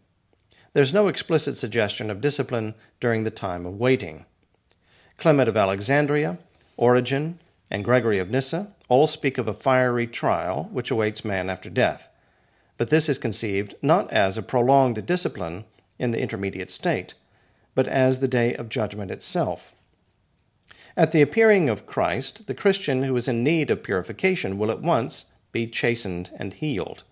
There's 0.73 0.93
no 0.93 1.07
explicit 1.07 1.57
suggestion 1.57 2.09
of 2.09 2.21
discipline 2.21 2.75
during 2.99 3.23
the 3.23 3.31
time 3.31 3.65
of 3.65 3.79
waiting. 3.79 4.25
Clement 5.17 5.49
of 5.49 5.57
Alexandria, 5.57 6.37
Origen, 6.77 7.39
and 7.71 7.83
Gregory 7.83 8.19
of 8.19 8.29
Nyssa 8.29 8.73
all 8.89 9.07
speak 9.07 9.37
of 9.37 9.47
a 9.47 9.53
fiery 9.53 10.05
trial 10.05 10.69
which 10.71 10.91
awaits 10.91 11.25
man 11.25 11.49
after 11.49 11.69
death. 11.69 12.09
But 12.77 12.89
this 12.89 13.07
is 13.07 13.17
conceived 13.17 13.75
not 13.81 14.11
as 14.11 14.37
a 14.37 14.43
prolonged 14.43 15.05
discipline 15.05 15.63
in 15.97 16.11
the 16.11 16.21
intermediate 16.21 16.69
state, 16.69 17.13
but 17.73 17.87
as 17.87 18.19
the 18.19 18.27
day 18.27 18.53
of 18.55 18.69
judgment 18.69 19.09
itself. 19.09 19.73
At 20.97 21.13
the 21.13 21.21
appearing 21.21 21.69
of 21.69 21.85
Christ, 21.85 22.47
the 22.47 22.53
Christian 22.53 23.03
who 23.03 23.15
is 23.15 23.29
in 23.29 23.43
need 23.43 23.71
of 23.71 23.83
purification 23.83 24.57
will 24.57 24.69
at 24.69 24.81
once 24.81 25.25
be 25.53 25.67
chastened 25.67 26.31
and 26.37 26.53
healed. 26.53 27.03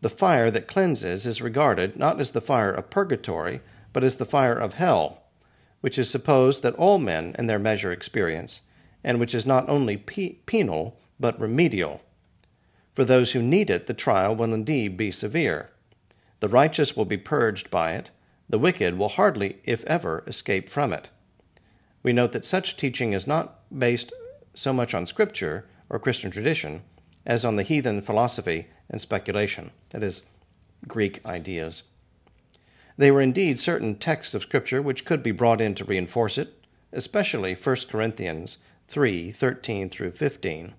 The 0.00 0.10
fire 0.10 0.50
that 0.50 0.66
cleanses 0.66 1.24
is 1.24 1.40
regarded 1.40 1.96
not 1.96 2.20
as 2.20 2.32
the 2.32 2.40
fire 2.40 2.72
of 2.72 2.90
purgatory, 2.90 3.60
but 3.92 4.02
as 4.02 4.16
the 4.16 4.26
fire 4.26 4.58
of 4.58 4.74
hell, 4.74 5.22
which 5.80 5.98
is 5.98 6.10
supposed 6.10 6.62
that 6.62 6.74
all 6.74 6.98
men 6.98 7.36
in 7.38 7.46
their 7.46 7.58
measure 7.58 7.92
experience, 7.92 8.62
and 9.04 9.20
which 9.20 9.34
is 9.34 9.46
not 9.46 9.68
only 9.68 9.96
pe- 9.96 10.36
penal, 10.46 10.98
but 11.20 11.38
remedial. 11.38 12.00
For 12.94 13.04
those 13.04 13.32
who 13.32 13.42
need 13.42 13.70
it, 13.70 13.86
the 13.86 13.94
trial 13.94 14.34
will 14.34 14.54
indeed 14.54 14.96
be 14.96 15.12
severe. 15.12 15.70
The 16.40 16.48
righteous 16.48 16.96
will 16.96 17.04
be 17.04 17.16
purged 17.16 17.70
by 17.70 17.92
it, 17.92 18.10
the 18.48 18.58
wicked 18.58 18.98
will 18.98 19.10
hardly, 19.10 19.58
if 19.64 19.84
ever, 19.84 20.24
escape 20.26 20.68
from 20.68 20.92
it 20.92 21.10
we 22.04 22.12
note 22.12 22.32
that 22.32 22.44
such 22.44 22.76
teaching 22.76 23.12
is 23.12 23.26
not 23.26 23.58
based 23.76 24.12
so 24.52 24.72
much 24.72 24.94
on 24.94 25.06
Scripture 25.06 25.66
or 25.88 25.98
Christian 25.98 26.30
tradition 26.30 26.82
as 27.26 27.44
on 27.44 27.56
the 27.56 27.64
heathen 27.64 28.02
philosophy 28.02 28.66
and 28.88 29.00
speculation, 29.00 29.72
that 29.88 30.02
is, 30.04 30.22
Greek 30.86 31.24
ideas. 31.26 31.82
They 32.96 33.10
were 33.10 33.22
indeed 33.22 33.58
certain 33.58 33.96
texts 33.96 34.34
of 34.34 34.42
Scripture 34.42 34.82
which 34.82 35.06
could 35.06 35.22
be 35.22 35.32
brought 35.32 35.62
in 35.62 35.74
to 35.76 35.84
reinforce 35.84 36.36
it, 36.36 36.52
especially 36.92 37.54
1 37.54 37.76
Corinthians 37.88 38.58
3 38.88 39.30
13 39.30 39.88
through 39.88 40.12
15. 40.12 40.74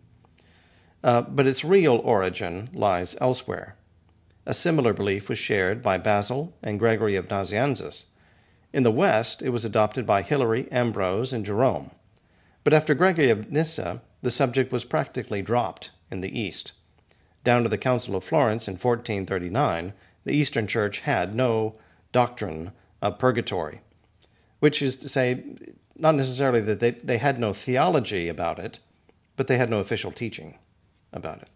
Uh, 1.04 1.22
but 1.22 1.48
its 1.48 1.64
real 1.64 1.98
origin 1.98 2.70
lies 2.74 3.16
elsewhere. 3.22 3.76
A 4.46 4.54
similar 4.54 4.94
belief 4.94 5.30
was 5.30 5.40
shared 5.40 5.82
by 5.82 5.98
Basil 5.98 6.54
and 6.64 6.80
Gregory 6.80 7.16
of 7.16 7.28
Nazianzus 7.28 8.06
in 8.76 8.84
the 8.84 8.92
West, 8.92 9.42
it 9.42 9.52
was 9.52 9.64
adopted 9.64 10.06
by 10.06 10.22
Hilary, 10.22 10.70
Ambrose, 10.70 11.32
and 11.32 11.46
Jerome. 11.46 11.92
But 12.66 12.74
after 12.74 12.94
Gregory 12.94 13.30
of 13.30 13.50
Nyssa, 13.50 14.02
the 14.22 14.30
subject 14.30 14.70
was 14.70 14.84
practically 14.84 15.42
dropped 15.42 15.92
in 16.12 16.20
the 16.20 16.38
East. 16.38 16.74
Down 17.46 17.64
to 17.64 17.70
the 17.70 17.78
Council 17.78 18.18
of 18.18 18.26
Florence 18.26 18.68
in 18.68 18.74
1439, 18.74 19.94
the 20.26 20.34
Eastern 20.36 20.68
Church 20.68 21.00
had 21.00 21.34
no 21.34 21.76
doctrine 22.12 22.74
of 23.02 23.18
purgatory, 23.18 23.80
which 24.60 24.82
is 24.82 24.98
to 24.98 25.08
say, 25.08 25.56
not 25.98 26.16
necessarily 26.16 26.62
that 26.62 26.80
they, 26.80 26.92
they 26.92 27.18
had 27.18 27.40
no 27.40 27.54
theology 27.54 28.28
about 28.28 28.60
it, 28.60 28.80
but 29.36 29.48
they 29.48 29.58
had 29.58 29.70
no 29.70 29.80
official 29.80 30.12
teaching 30.12 30.58
about 31.14 31.42
it. 31.42 31.50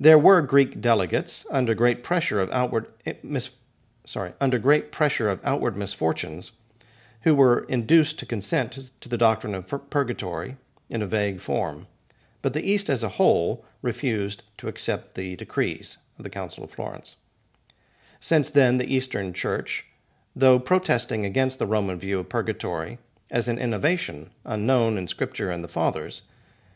There 0.00 0.18
were 0.18 0.42
Greek 0.42 0.80
delegates 0.80 1.44
under 1.50 1.74
great 1.74 2.02
pressure 2.04 2.40
of 2.40 2.50
outward 2.52 2.86
eh, 3.04 3.14
mis- 3.22 3.56
sorry, 4.04 4.32
under 4.40 4.58
great 4.58 4.92
pressure 4.92 5.28
of 5.28 5.40
outward 5.44 5.76
misfortunes, 5.76 6.52
who 7.22 7.34
were 7.34 7.64
induced 7.68 8.18
to 8.18 8.26
consent 8.26 8.90
to 9.00 9.08
the 9.08 9.18
doctrine 9.18 9.54
of 9.54 9.90
purgatory 9.90 10.56
in 10.88 11.02
a 11.02 11.06
vague 11.06 11.40
form. 11.40 11.86
But 12.40 12.52
the 12.52 12.68
East 12.68 12.88
as 12.88 13.02
a 13.02 13.10
whole 13.10 13.64
refused 13.82 14.44
to 14.58 14.68
accept 14.68 15.14
the 15.14 15.34
decrees 15.36 15.98
of 16.16 16.24
the 16.24 16.30
Council 16.30 16.64
of 16.64 16.70
Florence. 16.70 17.16
Since 18.20 18.50
then, 18.50 18.78
the 18.78 18.92
Eastern 18.92 19.32
Church, 19.32 19.86
though 20.34 20.58
protesting 20.58 21.26
against 21.26 21.58
the 21.58 21.66
Roman 21.66 21.98
view 21.98 22.20
of 22.20 22.28
purgatory 22.28 22.98
as 23.30 23.48
an 23.48 23.58
innovation 23.58 24.30
unknown 24.44 24.96
in 24.96 25.06
Scripture 25.06 25.50
and 25.50 25.62
the 25.62 25.68
Fathers, 25.68 26.22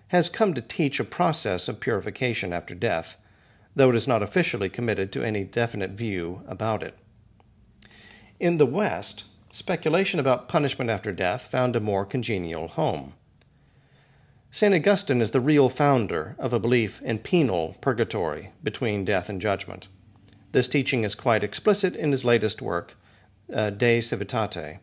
has 0.09 0.29
come 0.29 0.53
to 0.53 0.61
teach 0.61 1.01
a 1.01 1.05
process 1.05 1.69
of 1.69 1.81
purification 1.81 2.53
after 2.53 2.75
death, 2.75 3.17
though 3.75 3.91
it 3.91 3.97
is 3.97 4.07
not 4.07 4.23
officially 4.23 4.69
committed 4.69 5.11
to 5.11 5.25
any 5.25 5.45
definite 5.45 5.93
view 5.93 6.43
about 6.47 6.83
it. 6.83 6.99
In 8.39 8.59
the 8.59 8.67
West, 8.67 9.25
speculation 9.51 10.21
about 10.21 10.49
punishment 10.49 10.91
after 10.91 11.13
death 11.13 11.47
found 11.47 11.77
a 11.77 11.81
more 11.81 12.05
congenial 12.05 12.69
home. 12.69 13.15
St. 14.51 14.75
Augustine 14.75 15.23
is 15.23 15.31
the 15.31 15.41
real 15.41 15.71
founder 15.71 16.37
of 16.39 16.53
a 16.53 16.61
belief 16.61 17.01
in 17.01 17.19
penal 17.21 17.77
purgatory 17.81 18.51
between 18.63 19.07
death 19.07 19.31
and 19.31 19.41
judgment. 19.41 19.89
This 20.53 20.69
teaching 20.69 21.05
is 21.05 21.15
quite 21.15 21.43
explicit 21.43 21.97
in 21.97 22.11
his 22.11 22.23
latest 22.23 22.61
work, 22.61 22.95
uh, 23.51 23.71
De 23.71 24.01
Civitate. 24.01 24.81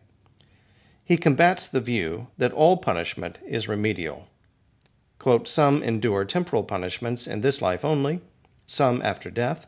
He 1.10 1.18
combats 1.18 1.68
the 1.68 1.82
view 1.82 2.28
that 2.38 2.52
all 2.52 2.78
punishment 2.78 3.40
is 3.44 3.68
remedial. 3.68 4.28
Quote, 5.18 5.48
some 5.48 5.82
endure 5.82 6.24
temporal 6.24 6.62
punishments 6.62 7.26
in 7.26 7.42
this 7.42 7.64
life 7.64 7.84
only, 7.84 8.22
some 8.68 9.02
after 9.02 9.32
death, 9.32 9.66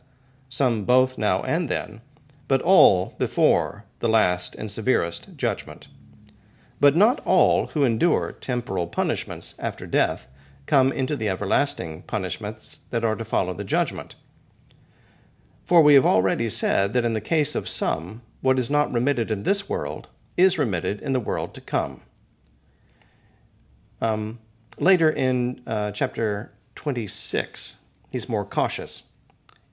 some 0.49 0.83
both 0.83 1.17
now 1.17 1.41
and 1.41 1.67
then, 1.67 2.01
but 2.47 2.61
all 2.61 3.15
before 3.17 3.85
the 4.01 4.07
last 4.07 4.53
and 4.53 4.69
severest 4.69 5.35
judgment. 5.35 5.87
But 6.79 6.95
not 6.95 7.21
all 7.25 7.67
who 7.73 7.85
endure 7.85 8.33
temporal 8.33 8.85
punishments 8.85 9.55
after 9.57 9.87
death 9.87 10.27
come 10.67 10.91
into 10.91 11.15
the 11.15 11.27
everlasting 11.27 12.03
punishments 12.03 12.81
that 12.91 13.03
are 13.03 13.15
to 13.15 13.25
follow 13.25 13.55
the 13.55 13.63
judgment. 13.63 14.15
For 15.65 15.81
we 15.81 15.95
have 15.95 16.05
already 16.05 16.49
said 16.49 16.93
that 16.93 17.03
in 17.03 17.13
the 17.13 17.19
case 17.19 17.55
of 17.55 17.67
some, 17.67 18.21
what 18.41 18.59
is 18.59 18.69
not 18.69 18.93
remitted 18.93 19.31
in 19.31 19.41
this 19.41 19.67
world 19.67 20.07
is 20.41 20.57
remitted 20.57 21.01
in 21.01 21.13
the 21.13 21.19
world 21.19 21.53
to 21.53 21.61
come. 21.61 22.01
Um, 24.01 24.39
later 24.79 25.09
in 25.09 25.61
uh, 25.67 25.91
chapter 25.91 26.51
26, 26.75 27.77
he's 28.09 28.29
more 28.29 28.45
cautious. 28.45 29.03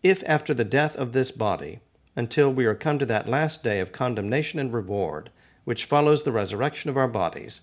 If 0.03 0.23
after 0.27 0.55
the 0.55 0.65
death 0.65 0.97
of 0.97 1.13
this 1.13 1.31
body, 1.31 1.81
until 2.15 2.53
we 2.53 2.67
are 2.67 2.75
come 2.75 2.99
to 2.99 3.07
that 3.07 3.29
last 3.29 3.63
day 3.63 3.81
of 3.81 3.93
condemnation 3.93 4.59
and 4.59 4.73
reward, 4.73 5.31
which 5.65 5.85
follows 5.85 6.23
the 6.23 6.33
resurrection 6.33 6.91
of 6.91 6.97
our 6.97 7.09
bodies, 7.09 7.63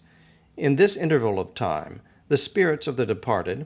in 0.57 0.75
this 0.75 0.95
interval 0.95 1.39
of 1.39 1.53
time, 1.53 2.01
the 2.27 2.37
spirits 2.37 2.87
of 2.87 2.97
the 2.97 3.05
departed 3.05 3.65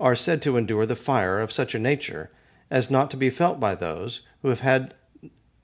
are 0.00 0.14
said 0.14 0.40
to 0.42 0.56
endure 0.56 0.86
the 0.86 0.96
fire 0.96 1.40
of 1.40 1.52
such 1.52 1.74
a 1.74 1.78
nature 1.78 2.30
as 2.70 2.90
not 2.90 3.10
to 3.10 3.16
be 3.16 3.30
felt 3.30 3.58
by 3.58 3.74
those 3.74 4.22
who 4.42 4.48
have 4.48 4.60
had 4.60 4.94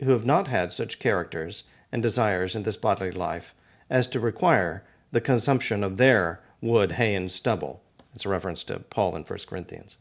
who 0.03 0.11
have 0.11 0.27
not 0.27 0.49
had 0.49 0.73
such 0.73 0.99
characters 0.99 1.65
and 1.95 2.03
desires 2.03 2.57
in 2.57 2.65
this 2.65 2.77
bodily 2.77 3.13
life 3.13 3.55
as 3.89 4.09
to 4.09 4.19
require 4.19 4.83
the 5.13 5.21
consumption 5.21 5.85
of 5.85 5.97
their 5.97 6.41
wood, 6.61 6.93
hay, 6.93 7.15
and 7.15 7.31
stubble. 7.31 7.85
It's 8.13 8.27
a 8.27 8.29
reference 8.29 8.65
to 8.65 8.81
Paul 8.81 9.15
in 9.15 9.23
1 9.23 9.39
Corinthians. 9.47 9.97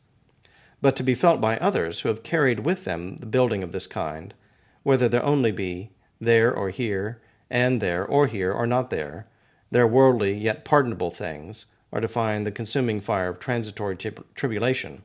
But 0.81 0.95
to 0.95 1.03
be 1.03 1.13
felt 1.13 1.39
by 1.39 1.57
others 1.57 1.99
who 1.99 2.09
have 2.09 2.23
carried 2.23 2.61
with 2.61 2.83
them 2.83 3.17
the 3.17 3.27
building 3.27 3.61
of 3.61 3.71
this 3.71 3.85
kind, 3.85 4.33
whether 4.81 5.07
there 5.07 5.23
only 5.23 5.51
be 5.51 5.91
there 6.19 6.51
or 6.51 6.71
here, 6.71 7.21
and 7.47 7.79
there 7.79 8.03
or 8.03 8.25
here 8.25 8.51
or 8.51 8.65
not 8.65 8.89
there, 8.89 9.27
their 9.69 9.85
worldly 9.85 10.35
yet 10.35 10.65
pardonable 10.65 11.11
things 11.11 11.67
are 11.91 12.01
to 12.01 12.07
find 12.07 12.45
the 12.45 12.51
consuming 12.51 13.01
fire 13.01 13.29
of 13.29 13.37
transitory 13.37 13.95
tribulation. 14.33 15.03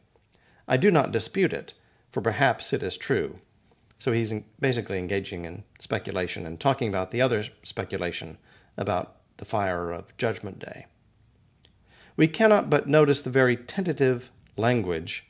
I 0.66 0.78
do 0.78 0.90
not 0.90 1.12
dispute 1.12 1.52
it, 1.52 1.74
for 2.10 2.22
perhaps 2.22 2.72
it 2.72 2.82
is 2.82 2.96
true. 2.96 3.40
So 3.98 4.12
he's 4.12 4.32
basically 4.60 4.98
engaging 4.98 5.44
in 5.44 5.64
speculation 5.78 6.46
and 6.46 6.58
talking 6.58 6.88
about 6.88 7.10
the 7.10 7.20
other 7.20 7.44
speculation 7.62 8.38
about 8.76 9.16
the 9.38 9.44
fire 9.44 9.90
of 9.90 10.16
Judgment 10.16 10.60
Day. 10.60 10.86
We 12.16 12.28
cannot 12.28 12.70
but 12.70 12.88
notice 12.88 13.20
the 13.20 13.30
very 13.30 13.56
tentative 13.56 14.30
language 14.56 15.26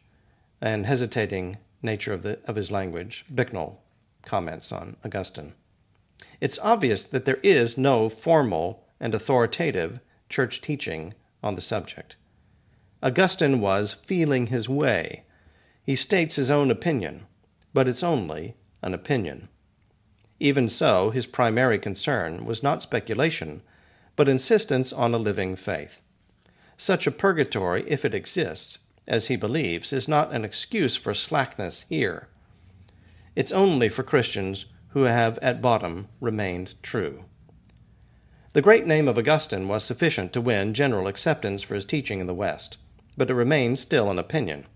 and 0.61 0.87
hesitating 0.87 1.59
nature 1.83 2.13
of, 2.13 2.23
the, 2.23 2.39
of 2.45 2.57
his 2.57 2.71
language. 2.71 3.25
Bicknell 3.35 3.81
comments 4.25 4.73
on 4.73 4.97
Augustine. 5.05 5.55
It's 6.41 6.59
obvious 6.61 7.05
that 7.05 7.25
there 7.25 7.41
is 7.43 7.79
no 7.79 8.09
formal 8.09 8.85
and 9.01 9.15
authoritative 9.15 10.01
church 10.29 10.61
teaching 10.61 11.15
on 11.43 11.55
the 11.55 11.61
subject. 11.61 12.17
Augustine 13.03 13.61
was 13.61 13.93
feeling 13.93 14.49
his 14.49 14.69
way. 14.69 15.25
He 15.85 15.95
states 15.95 16.37
his 16.37 16.51
own 16.51 16.71
opinion, 16.71 17.27
but 17.73 17.89
it's 17.89 18.03
only 18.03 18.57
an 18.83 18.95
opinion. 18.95 19.49
Even 20.41 20.69
so, 20.69 21.11
his 21.11 21.27
primary 21.27 21.79
concern 21.79 22.45
was 22.45 22.63
not 22.63 22.83
speculation, 22.83 23.63
but 24.17 24.29
insistence 24.29 24.93
on 24.93 25.15
a 25.15 25.19
living 25.19 25.57
faith. 25.57 26.01
Such 26.77 27.07
a 27.07 27.13
purgatory, 27.13 27.85
if 27.89 28.05
it 28.05 28.15
exists, 28.15 28.79
as 29.07 29.27
he 29.27 29.37
believes, 29.37 29.93
is 29.93 30.07
not 30.07 30.33
an 30.33 30.45
excuse 30.45 30.95
for 30.95 31.13
slackness 31.13 31.87
here. 31.89 32.29
It's 33.35 33.53
only 33.53 33.89
for 33.89 34.03
Christians 34.03 34.67
who 34.89 35.03
have 35.03 35.39
at 35.39 35.63
bottom 35.63 36.09
remained 36.21 36.75
true. 36.83 37.25
The 38.53 38.63
great 38.63 38.87
name 38.87 39.09
of 39.09 39.19
Augustine 39.19 39.69
was 39.69 39.85
sufficient 39.85 40.33
to 40.33 40.41
win 40.41 40.75
general 40.75 41.07
acceptance 41.07 41.63
for 41.63 41.75
his 41.75 41.85
teaching 41.85 42.21
in 42.21 42.27
the 42.27 42.35
West, 42.35 42.79
but 43.17 43.31
it 43.31 43.35
remains 43.35 43.81
still 43.81 44.11
an 44.11 44.19
opinion. 44.19 44.67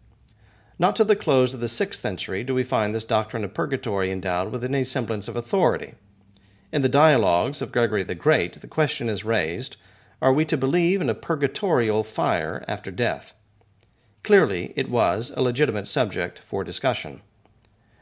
Not 0.82 0.96
till 0.96 1.06
the 1.06 1.14
close 1.14 1.54
of 1.54 1.60
the 1.60 1.68
sixth 1.68 2.02
century 2.02 2.42
do 2.42 2.56
we 2.56 2.64
find 2.64 2.92
this 2.92 3.04
doctrine 3.04 3.44
of 3.44 3.54
purgatory 3.54 4.10
endowed 4.10 4.50
with 4.50 4.64
any 4.64 4.82
semblance 4.82 5.28
of 5.28 5.36
authority. 5.36 5.94
In 6.72 6.82
the 6.82 6.88
dialogues 6.88 7.62
of 7.62 7.70
Gregory 7.70 8.02
the 8.02 8.16
Great, 8.16 8.60
the 8.60 8.66
question 8.66 9.08
is 9.08 9.24
raised 9.24 9.76
Are 10.20 10.32
we 10.32 10.44
to 10.44 10.56
believe 10.56 11.00
in 11.00 11.08
a 11.08 11.14
purgatorial 11.14 12.02
fire 12.02 12.64
after 12.66 12.90
death? 12.90 13.32
Clearly, 14.24 14.72
it 14.74 14.90
was 14.90 15.30
a 15.36 15.40
legitimate 15.40 15.86
subject 15.86 16.40
for 16.40 16.64
discussion. 16.64 17.22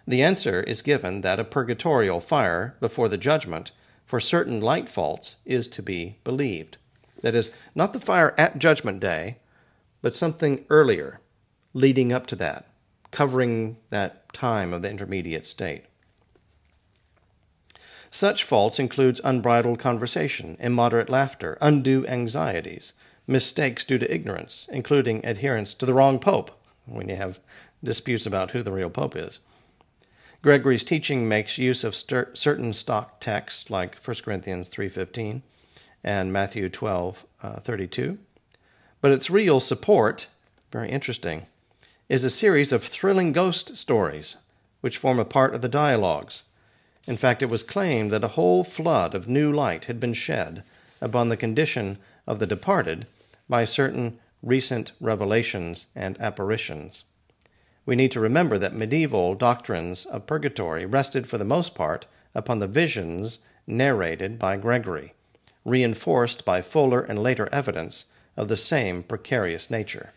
The 0.07 0.23
answer 0.23 0.62
is 0.62 0.81
given 0.81 1.21
that 1.21 1.38
a 1.38 1.45
purgatorial 1.45 2.23
fire 2.23 2.79
before 2.81 3.11
the 3.11 3.19
judgment 3.19 3.73
for 4.07 4.21
certain 4.21 4.59
light 4.59 4.88
faults 4.88 5.37
is 5.45 5.69
to 5.69 5.83
be 5.83 6.16
believed. 6.25 6.79
That 7.21 7.35
is, 7.35 7.53
not 7.75 7.93
the 7.93 8.01
fire 8.01 8.35
at 8.38 8.59
Judgment 8.59 9.01
Day, 9.01 9.37
but 10.01 10.14
something 10.14 10.64
earlier, 10.71 11.21
leading 11.75 12.11
up 12.11 12.27
to 12.29 12.37
that 12.37 12.69
covering 13.11 13.77
that 13.90 14.33
time 14.33 14.73
of 14.73 14.83
the 14.83 14.90
intermediate 14.90 15.46
state. 15.46 15.85
Such 18.11 18.42
faults 18.44 18.79
includes 18.79 19.20
unbridled 19.23 19.79
conversation, 19.79 20.57
immoderate 20.59 21.09
laughter, 21.09 21.57
undue 21.61 22.07
anxieties, 22.07 22.92
mistakes 23.27 23.85
due 23.85 23.99
to 23.99 24.12
ignorance, 24.12 24.68
including 24.73 25.25
adherence 25.25 25.75
to 25.75 25.87
the 25.87 25.94
wrong 25.94 26.18
pope, 26.18 26.51
when 26.87 27.09
you 27.09 27.14
have 27.14 27.38
disputes 27.85 28.27
about 28.27 28.51
who 28.51 28.62
the 28.62 28.73
real 28.73 28.90
pope 28.90 29.14
is. 29.14 29.40
Gregory's 30.42 30.85
teaching 30.85 31.29
makes 31.29 31.59
use 31.59 31.85
of 31.85 31.94
certain 31.94 32.73
stock 32.73 33.20
texts 33.20 33.70
like 33.70 33.96
1 33.96 34.25
Corinthians 34.25 34.68
3:15 34.68 35.42
and 36.03 36.33
Matthew 36.33 36.68
12:32, 36.68 38.12
uh, 38.12 38.16
but 39.01 39.12
its 39.12 39.31
real 39.31 39.61
support, 39.61 40.29
very 40.73 40.88
interesting, 40.88 41.46
is 42.11 42.25
a 42.25 42.31
series 42.31 42.73
of 42.73 42.83
thrilling 42.83 43.31
ghost 43.31 43.77
stories, 43.77 44.37
which 44.81 44.99
form 44.99 45.20
a 45.20 45.25
part 45.25 45.55
of 45.55 45.61
the 45.61 45.68
dialogues. 45.68 46.42
In 47.07 47.16
fact, 47.16 47.40
it 47.40 47.49
was 47.49 47.62
claimed 47.62 48.11
that 48.11 48.25
a 48.25 48.35
whole 48.35 48.64
flood 48.64 49.14
of 49.14 49.29
new 49.29 49.53
light 49.53 49.85
had 49.85 50.01
been 50.01 50.12
shed 50.12 50.64
upon 51.01 51.29
the 51.29 51.37
condition 51.37 51.99
of 52.27 52.40
the 52.40 52.49
departed 52.49 53.07
by 53.49 53.64
certain 53.64 54.18
recent 54.42 54.90
revelations 55.01 55.87
and 55.94 56.20
apparitions. 56.20 57.05
We 57.87 57.94
need 57.94 58.11
to 58.11 58.20
remember 58.20 58.59
that 58.59 58.75
medieval 58.75 59.37
doctrines 59.37 60.05
of 60.05 60.27
purgatory 60.27 60.85
rested 60.85 61.29
for 61.29 61.38
the 61.38 61.44
most 61.44 61.77
part 61.77 62.07
upon 62.35 62.59
the 62.59 62.66
visions 62.66 63.38
narrated 63.68 64.37
by 64.37 64.57
Gregory, 64.57 65.14
reinforced 65.64 66.44
by 66.44 66.61
fuller 66.61 67.03
and 67.03 67.23
later 67.23 67.49
evidence 67.53 68.07
of 68.37 68.49
the 68.49 68.57
same 68.57 69.05
precarious 69.05 69.70
nature. 69.70 70.12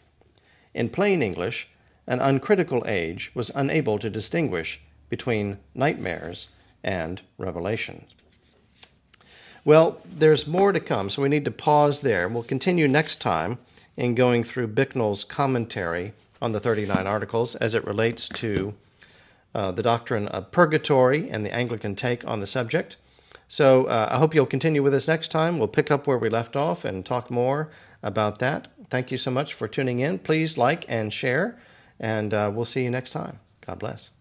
In 0.74 0.90
plain 0.90 1.22
English, 1.22 1.70
an 2.08 2.20
uncritical 2.20 2.84
age 2.88 3.32
was 3.34 3.52
unable 3.56 4.00
to 4.00 4.10
distinguish 4.10 4.82
between 5.10 5.60
nightmares 5.74 6.50
and 6.84 7.22
revelation. 7.38 8.06
Well, 9.66 10.02
there's 10.06 10.46
more 10.46 10.74
to 10.74 10.80
come, 10.80 11.10
so 11.10 11.22
we 11.22 11.30
need 11.30 11.46
to 11.46 11.52
pause 11.52 12.02
there. 12.02 12.28
We'll 12.28 12.44
continue 12.44 12.88
next 12.88 13.22
time 13.22 13.60
in 13.96 14.16
going 14.16 14.44
through 14.44 14.68
Bicknell's 14.68 15.24
commentary 15.24 16.14
on 16.42 16.52
the 16.52 16.60
39 16.60 17.08
articles 17.08 17.56
as 17.56 17.74
it 17.74 17.86
relates 17.86 18.28
to 18.28 18.74
uh, 19.56 19.72
the 19.72 19.84
doctrine 19.84 20.28
of 20.28 20.52
purgatory 20.52 21.30
and 21.30 21.46
the 21.46 21.54
Anglican 21.54 21.96
take 21.96 22.28
on 22.28 22.42
the 22.42 22.48
subject. 22.48 22.98
So 23.48 23.86
uh, 23.86 24.10
I 24.12 24.18
hope 24.18 24.34
you'll 24.34 24.46
continue 24.46 24.82
with 24.82 24.94
us 24.94 25.08
next 25.08 25.30
time. 25.30 25.60
We'll 25.60 25.68
pick 25.68 25.92
up 25.92 26.08
where 26.08 26.18
we 26.18 26.28
left 26.28 26.56
off 26.56 26.84
and 26.84 27.06
talk 27.06 27.30
more 27.30 27.70
about 28.02 28.40
that. 28.40 28.68
Thank 28.90 29.12
you 29.12 29.18
so 29.18 29.32
much 29.32 29.54
for 29.54 29.68
tuning 29.68 30.00
in. 30.00 30.20
Please 30.20 30.58
like 30.58 30.86
and 30.90 31.14
share. 31.14 31.58
And 32.00 32.34
uh, 32.34 32.52
we'll 32.54 32.66
see 32.66 32.84
you 32.84 32.90
next 32.90 33.12
time. 33.12 33.40
God 33.66 33.80
bless. 33.80 34.12